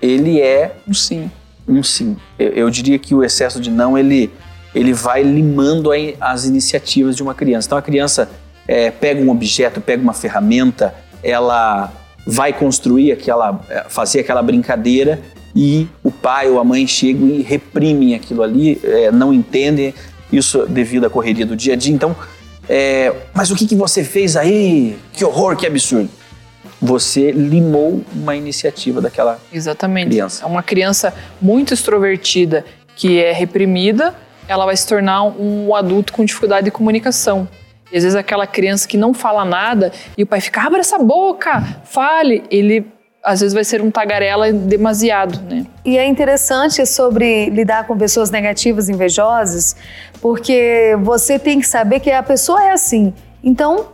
ele 0.00 0.40
é 0.40 0.76
um 0.88 0.94
sim. 0.94 1.30
Um 1.68 1.82
sim. 1.82 2.16
Eu, 2.38 2.50
eu 2.50 2.70
diria 2.70 2.98
que 2.98 3.14
o 3.14 3.24
excesso 3.24 3.60
de 3.60 3.70
não, 3.70 3.98
ele 3.98 4.30
ele 4.74 4.92
vai 4.92 5.22
limando 5.22 5.90
as 6.20 6.44
iniciativas 6.44 7.16
de 7.16 7.22
uma 7.22 7.34
criança. 7.34 7.66
Então 7.66 7.78
a 7.78 7.82
criança 7.82 8.28
é, 8.68 8.90
pega 8.90 9.22
um 9.22 9.30
objeto, 9.30 9.80
pega 9.80 10.02
uma 10.02 10.12
ferramenta, 10.12 10.94
ela 11.22 11.90
vai 12.26 12.52
construir 12.52 13.10
aquela, 13.10 13.58
é, 13.70 13.86
fazer 13.88 14.20
aquela 14.20 14.42
brincadeira 14.42 15.18
e 15.54 15.88
o 16.04 16.10
pai 16.10 16.50
ou 16.50 16.60
a 16.60 16.64
mãe 16.64 16.86
chegam 16.86 17.26
e 17.28 17.40
reprimem 17.40 18.14
aquilo 18.14 18.42
ali, 18.42 18.78
é, 18.84 19.10
não 19.10 19.32
entendem 19.32 19.94
isso 20.32 20.66
devido 20.66 21.06
à 21.06 21.10
correria 21.10 21.46
do 21.46 21.56
dia 21.56 21.74
a 21.74 21.76
dia. 21.76 21.94
Então, 21.94 22.16
é, 22.68 23.12
mas 23.32 23.50
o 23.50 23.56
que, 23.56 23.66
que 23.66 23.76
você 23.76 24.02
fez 24.02 24.36
aí? 24.36 24.98
Que 25.12 25.24
horror, 25.24 25.56
que 25.56 25.66
absurdo! 25.66 26.10
Você 26.80 27.30
limou 27.30 28.04
uma 28.12 28.36
iniciativa 28.36 29.00
daquela 29.00 29.40
Exatamente. 29.52 30.08
criança. 30.08 30.44
É 30.44 30.46
uma 30.46 30.62
criança 30.62 31.14
muito 31.40 31.72
extrovertida 31.72 32.64
que 32.94 33.22
é 33.22 33.32
reprimida 33.32 34.14
ela 34.48 34.64
vai 34.64 34.76
se 34.76 34.86
tornar 34.86 35.24
um 35.24 35.74
adulto 35.74 36.12
com 36.12 36.24
dificuldade 36.24 36.66
de 36.66 36.70
comunicação. 36.70 37.48
E 37.90 37.96
às 37.96 38.02
vezes 38.02 38.16
aquela 38.16 38.46
criança 38.46 38.86
que 38.86 38.96
não 38.96 39.14
fala 39.14 39.44
nada 39.44 39.92
e 40.16 40.22
o 40.22 40.26
pai 40.26 40.40
fica, 40.40 40.62
abre 40.62 40.80
essa 40.80 40.98
boca, 40.98 41.62
fale, 41.84 42.44
ele 42.50 42.86
às 43.26 43.40
vezes 43.40 43.52
vai 43.52 43.64
ser 43.64 43.82
um 43.82 43.90
tagarela 43.90 44.52
demasiado, 44.52 45.40
né? 45.42 45.66
E 45.84 45.98
é 45.98 46.06
interessante 46.06 46.86
sobre 46.86 47.50
lidar 47.50 47.84
com 47.84 47.98
pessoas 47.98 48.30
negativas, 48.30 48.88
invejosas, 48.88 49.74
porque 50.20 50.96
você 51.02 51.36
tem 51.36 51.58
que 51.58 51.66
saber 51.66 51.98
que 51.98 52.10
a 52.10 52.22
pessoa 52.22 52.62
é 52.62 52.70
assim. 52.70 53.12
Então, 53.42 53.86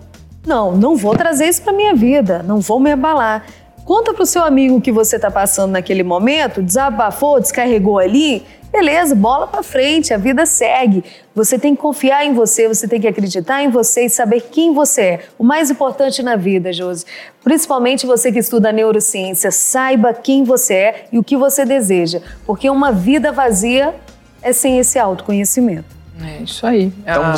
não, 0.46 0.76
não 0.76 0.96
vou 0.96 1.16
trazer 1.16 1.46
isso 1.46 1.62
para 1.62 1.72
minha 1.72 1.94
vida, 1.94 2.42
não 2.42 2.60
vou 2.60 2.78
me 2.78 2.92
abalar. 2.92 3.46
Conta 3.84 4.14
para 4.14 4.22
o 4.22 4.26
seu 4.26 4.44
amigo 4.44 4.76
o 4.76 4.80
que 4.80 4.92
você 4.92 5.16
está 5.16 5.30
passando 5.30 5.72
naquele 5.72 6.02
momento, 6.02 6.62
desabafou, 6.62 7.40
descarregou 7.40 7.98
ali, 7.98 8.44
beleza, 8.70 9.14
bola 9.14 9.46
para 9.46 9.62
frente, 9.62 10.14
a 10.14 10.16
vida 10.16 10.46
segue. 10.46 11.04
Você 11.34 11.58
tem 11.58 11.74
que 11.74 11.82
confiar 11.82 12.24
em 12.24 12.32
você, 12.32 12.68
você 12.68 12.86
tem 12.86 13.00
que 13.00 13.08
acreditar 13.08 13.62
em 13.62 13.70
você 13.70 14.06
e 14.06 14.10
saber 14.10 14.42
quem 14.50 14.72
você 14.72 15.02
é. 15.02 15.20
O 15.36 15.42
mais 15.42 15.68
importante 15.70 16.22
na 16.22 16.36
vida, 16.36 16.72
Josi, 16.72 17.04
principalmente 17.42 18.06
você 18.06 18.30
que 18.30 18.38
estuda 18.38 18.70
neurociência, 18.70 19.50
saiba 19.50 20.14
quem 20.14 20.44
você 20.44 20.74
é 20.74 21.04
e 21.12 21.18
o 21.18 21.24
que 21.24 21.36
você 21.36 21.64
deseja, 21.64 22.20
porque 22.46 22.70
uma 22.70 22.92
vida 22.92 23.32
vazia 23.32 23.94
é 24.40 24.52
sem 24.52 24.78
esse 24.78 24.98
autoconhecimento. 24.98 25.94
É 26.24 26.42
isso 26.42 26.64
aí. 26.66 26.92
Então, 27.00 27.24
a, 27.24 27.34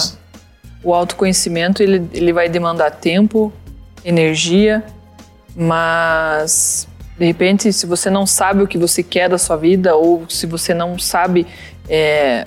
o 0.82 0.92
autoconhecimento 0.92 1.82
ele, 1.82 2.06
ele 2.12 2.32
vai 2.32 2.50
demandar 2.50 2.90
tempo, 2.90 3.52
energia, 4.04 4.84
mas 5.54 6.88
de 7.18 7.24
repente, 7.24 7.72
se 7.72 7.86
você 7.86 8.10
não 8.10 8.26
sabe 8.26 8.62
o 8.62 8.66
que 8.66 8.76
você 8.76 9.02
quer 9.02 9.28
da 9.28 9.38
sua 9.38 9.56
vida 9.56 9.94
ou 9.94 10.28
se 10.28 10.46
você 10.46 10.74
não 10.74 10.98
sabe, 10.98 11.46
é, 11.88 12.44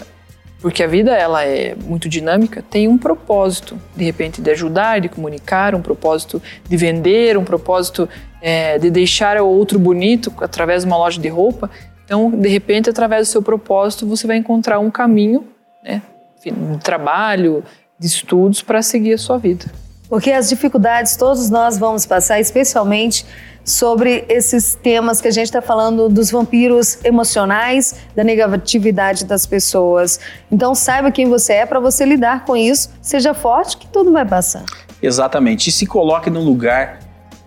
porque 0.60 0.84
a 0.84 0.88
vida 0.88 1.16
ela 1.16 1.46
é 1.46 1.74
muito 1.76 2.10
dinâmica, 2.10 2.62
tem 2.62 2.88
um 2.88 2.98
propósito, 2.98 3.80
de 3.96 4.04
repente, 4.04 4.42
de 4.42 4.52
ajudar, 4.52 5.00
de 5.00 5.08
comunicar, 5.08 5.74
um 5.74 5.82
propósito 5.82 6.42
de 6.68 6.76
vender, 6.76 7.38
um 7.38 7.46
propósito 7.46 8.10
é, 8.42 8.78
de 8.78 8.90
deixar 8.90 9.40
o 9.42 9.48
outro 9.48 9.80
bonito 9.80 10.34
através 10.42 10.84
de 10.84 10.88
uma 10.88 10.98
loja 10.98 11.22
de 11.22 11.30
roupa. 11.30 11.70
Então, 12.04 12.30
de 12.32 12.50
repente, 12.50 12.90
através 12.90 13.28
do 13.28 13.32
seu 13.32 13.42
propósito, 13.42 14.06
você 14.06 14.28
vai 14.28 14.38
encontrar 14.38 14.80
um 14.80 14.92
caminho, 14.92 15.48
né, 15.82 16.02
de 16.44 16.78
trabalho, 16.84 17.64
de 17.98 18.08
estudos 18.08 18.62
para 18.62 18.82
seguir 18.82 19.14
a 19.14 19.18
sua 19.18 19.38
vida. 19.38 19.66
Porque 20.10 20.32
as 20.32 20.50
dificuldades 20.50 21.16
todos 21.16 21.50
nós 21.50 21.78
vamos 21.78 22.06
passar, 22.06 22.40
especialmente 22.40 23.26
sobre 23.64 24.24
esses 24.30 24.76
temas 24.76 25.20
que 25.20 25.28
a 25.28 25.32
gente 25.32 25.48
está 25.48 25.62
falando 25.62 26.08
dos 26.08 26.32
vampiros 26.32 27.04
emocionais, 27.04 27.96
da 28.16 28.24
negatividade 28.24 29.26
das 29.26 29.46
pessoas. 29.46 30.20
Então 30.50 30.74
saiba 30.74 31.12
quem 31.12 31.28
você 31.28 31.54
é 31.54 31.66
para 31.66 31.80
você 31.80 32.06
lidar 32.06 32.46
com 32.46 32.56
isso, 32.56 32.90
seja 33.02 33.34
forte 33.34 33.76
que 33.76 33.88
tudo 33.88 34.12
vai 34.14 34.26
passar. 34.26 34.64
Exatamente. 35.02 35.70
E 35.70 35.72
se 35.72 35.86
coloque 35.86 36.30
no 36.30 36.42
lugar 36.42 37.00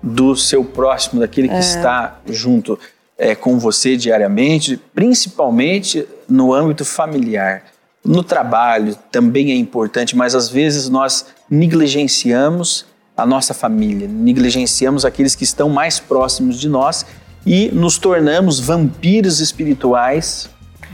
do 0.03 0.37
seu 0.37 0.62
próximo, 0.62 1.20
daquele 1.20 1.49
que 1.49 1.55
é. 1.55 1.61
está 1.61 2.18
junto 2.27 2.79
é, 3.16 3.35
com 3.35 3.59
você 3.59 3.96
diariamente, 3.96 4.81
principalmente 4.94 6.07
no 6.29 6.53
âmbito 6.53 6.85
familiar. 6.85 7.64
No 8.05 8.23
trabalho 8.23 8.94
também 9.11 9.53
é 9.53 9.55
importante, 9.55 10.16
mas 10.16 10.35
às 10.35 10.49
vezes 10.49 10.88
nós 10.88 11.27
negligenciamos 11.51 12.87
a 13.17 13.27
nossa 13.27 13.53
família, 13.53 14.09
negligenciamos 14.09 15.05
aqueles 15.05 15.35
que 15.35 15.45
estão 15.45 15.69
mais 15.69 15.99
próximos 15.99 16.59
de 16.59 16.69
nós 16.69 17.05
e 17.45 17.69
nos 17.69 17.99
tornamos 17.99 18.61
vampiros 18.61 19.41
espirituais 19.41 20.49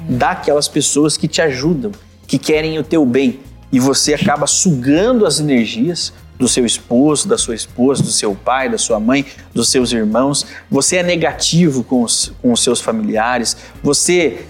daquelas 0.08 0.66
pessoas 0.66 1.16
que 1.16 1.28
te 1.28 1.42
ajudam, 1.42 1.92
que 2.26 2.38
querem 2.38 2.78
o 2.78 2.84
teu 2.84 3.04
bem. 3.04 3.40
E 3.72 3.78
você 3.78 4.14
acaba 4.14 4.46
sugando 4.46 5.26
as 5.26 5.40
energias 5.40 6.12
do 6.38 6.48
seu 6.48 6.64
esposo, 6.66 7.28
da 7.28 7.38
sua 7.38 7.54
esposa, 7.54 8.02
do 8.02 8.10
seu 8.10 8.34
pai, 8.34 8.68
da 8.68 8.78
sua 8.78 9.00
mãe, 9.00 9.24
dos 9.54 9.68
seus 9.68 9.92
irmãos. 9.92 10.46
Você 10.70 10.96
é 10.96 11.02
negativo 11.02 11.82
com 11.82 12.02
os, 12.02 12.32
com 12.42 12.52
os 12.52 12.62
seus 12.62 12.80
familiares. 12.80 13.56
Você 13.82 14.44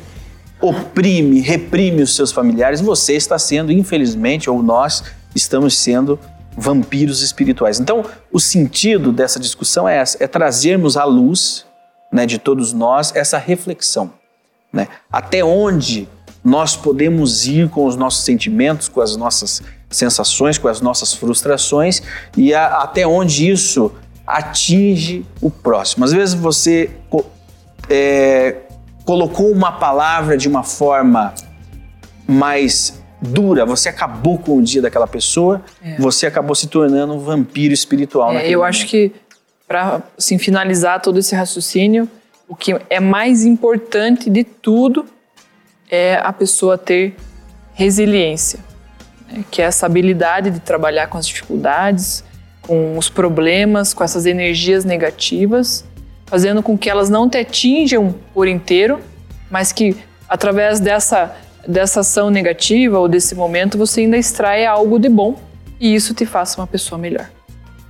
oprime, 0.61 1.41
reprime 1.41 2.03
os 2.03 2.15
seus 2.15 2.33
familiares, 2.33 2.81
você 2.81 3.15
está 3.15 3.39
sendo, 3.39 3.71
infelizmente, 3.71 4.49
ou 4.49 4.63
nós 4.63 5.05
estamos 5.37 5.77
sendo 5.77 6.19
vampiros 6.57 7.23
espirituais. 7.23 7.79
Então, 7.79 8.05
o 8.33 8.41
sentido 8.41 9.13
dessa 9.13 9.39
discussão 9.39 9.89
é 9.89 9.99
essa, 9.99 10.23
é 10.23 10.27
trazermos 10.27 10.97
à 10.97 11.05
luz 11.05 11.67
né, 12.11 12.25
de 12.25 12.39
todos 12.39 12.73
nós 12.73 13.15
essa 13.15 13.37
reflexão. 13.37 14.11
Né? 14.73 14.89
Até 15.13 15.45
onde 15.45 16.09
nós 16.43 16.77
podemos 16.77 17.47
ir 17.47 17.69
com 17.69 17.85
os 17.87 17.97
nossos 17.97 18.25
sentimentos, 18.25 18.89
com 18.89 19.01
as 19.01 19.17
nossas 19.17 19.63
sensações, 19.91 20.59
com 20.59 20.69
as 20.69 20.81
nossas 20.81 21.13
frustrações 21.13 22.03
e 22.37 22.55
a, 22.55 22.83
até 22.83 23.07
onde 23.07 23.51
isso 23.51 23.93
atinge 24.27 25.27
o 25.41 25.51
próximo. 25.51 26.05
Às 26.05 26.13
vezes 26.13 26.35
você 26.35 26.91
é, 27.89 28.57
colocou 29.05 29.51
uma 29.51 29.73
palavra 29.73 30.37
de 30.37 30.49
uma 30.49 30.63
forma 30.63 31.35
mais 32.27 33.01
dura, 33.27 33.67
você 33.67 33.89
acabou 33.89 34.39
com 34.39 34.59
o 34.59 34.63
dia 34.63 34.81
daquela 34.81 35.07
pessoa, 35.07 35.63
é. 35.83 35.97
você 35.97 36.27
acabou 36.27 36.55
se 36.55 36.69
tornando 36.69 37.15
um 37.15 37.19
vampiro 37.19 37.75
espiritual. 37.75 38.33
É, 38.33 38.47
eu 38.49 38.61
momento. 38.61 38.65
acho 38.65 38.87
que, 38.87 39.13
para 39.67 40.03
assim, 40.17 40.39
finalizar 40.39 41.01
todo 41.01 41.19
esse 41.19 41.35
raciocínio, 41.35 42.09
o 42.49 42.55
que 42.55 42.77
é 42.89 43.01
mais 43.01 43.45
importante 43.45 44.31
de 44.31 44.45
tudo 44.45 45.05
é 45.91 46.21
a 46.23 46.33
pessoa 46.33 46.79
ter 46.79 47.17
resiliência, 47.75 48.61
né? 49.31 49.45
que 49.51 49.61
é 49.61 49.65
essa 49.65 49.87
habilidade 49.87 50.51
de 50.51 50.61
trabalhar 50.61 51.09
com 51.09 51.19
as 51.19 51.27
dificuldades, 51.27 52.25
com 52.63 52.97
os 52.97 53.09
problemas, 53.09 53.93
com 53.93 54.03
essas 54.03 54.27
energias 54.27 54.85
negativas 54.85 55.85
fazendo 56.27 56.63
com 56.63 56.77
que 56.77 56.91
elas 56.91 57.09
não 57.09 57.31
te 57.31 57.39
atinjam 57.39 58.15
por 58.35 58.47
inteiro, 58.49 59.01
mas 59.49 59.73
que 59.73 59.97
através 60.29 60.81
dessa, 60.81 61.35
dessa 61.67 62.01
ação 62.01 62.31
negativa 62.31 62.99
ou 62.99 63.09
desse 63.09 63.35
momento 63.35 63.77
você 63.77 64.01
ainda 64.01 64.17
extrai 64.17 64.65
algo 64.67 64.99
de 64.99 65.09
bom 65.09 65.41
e 65.81 65.95
isso 65.95 66.15
te 66.15 66.25
faça 66.25 66.61
uma 66.61 66.67
pessoa 66.67 66.99
melhor. 66.99 67.29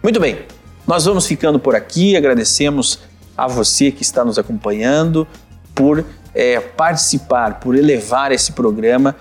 Muito 0.03 0.21
bem, 0.21 0.39
nós 0.87 1.05
vamos 1.05 1.27
ficando 1.27 1.59
por 1.59 1.75
aqui, 1.75 2.17
agradecemos 2.17 3.01
a 3.37 3.47
você 3.47 3.91
que 3.91 4.03
está 4.03 4.25
nos 4.25 4.39
acompanhando 4.39 5.27
por 5.75 6.05
é, 6.35 6.61
participar, 6.61 7.61
por 7.61 7.75
elevar 7.75 8.33
esse 8.33 8.53
programa 8.53 9.15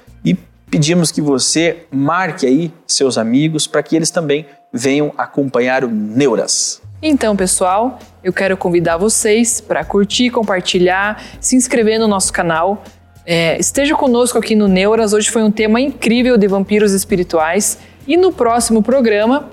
pedimos 0.76 1.10
que 1.10 1.22
você 1.22 1.86
marque 1.89 2.46
aí 2.46 2.70
seus 2.86 3.18
amigos 3.18 3.65
para 3.65 3.82
que 3.82 3.96
eles 3.96 4.10
também 4.10 4.46
venham 4.74 5.13
acompanhar 5.18 5.86
o 5.86 5.89
Neuras. 5.89 6.82
Então, 7.02 7.34
pessoal, 7.34 7.98
eu 8.22 8.34
quero 8.34 8.58
convidar 8.58 8.98
vocês 8.98 9.62
para 9.62 9.86
curtir, 9.86 10.32
compartilhar, 10.32 11.24
se 11.39 11.56
inscrever 11.56 11.98
no 11.98 12.10
nosso 12.10 12.34
canal. 12.34 12.84
É, 13.26 13.58
esteja 13.60 13.96
conosco 13.96 14.38
aqui 14.38 14.56
no 14.56 14.68
Neuras. 14.68 15.14
Hoje 15.14 15.32
foi 15.32 15.44
um 15.44 15.52
tema 15.52 15.82
incrível 15.82 16.38
de 16.38 16.48
vampiros 16.48 16.94
espirituais. 16.94 17.80
E 18.08 18.16
no 18.16 18.32
próximo 18.32 18.84
programa, 18.84 19.50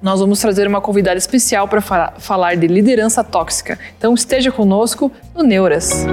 nós 0.00 0.20
vamos 0.20 0.40
trazer 0.40 0.66
uma 0.66 0.80
convidada 0.80 1.18
especial 1.18 1.68
para 1.68 1.82
fa 1.82 2.14
falar 2.18 2.56
de 2.56 2.66
liderança 2.66 3.22
tóxica. 3.22 3.78
Então, 3.98 4.14
esteja 4.14 4.50
conosco 4.50 5.12
no 5.34 5.42
Neuras. 5.42 6.06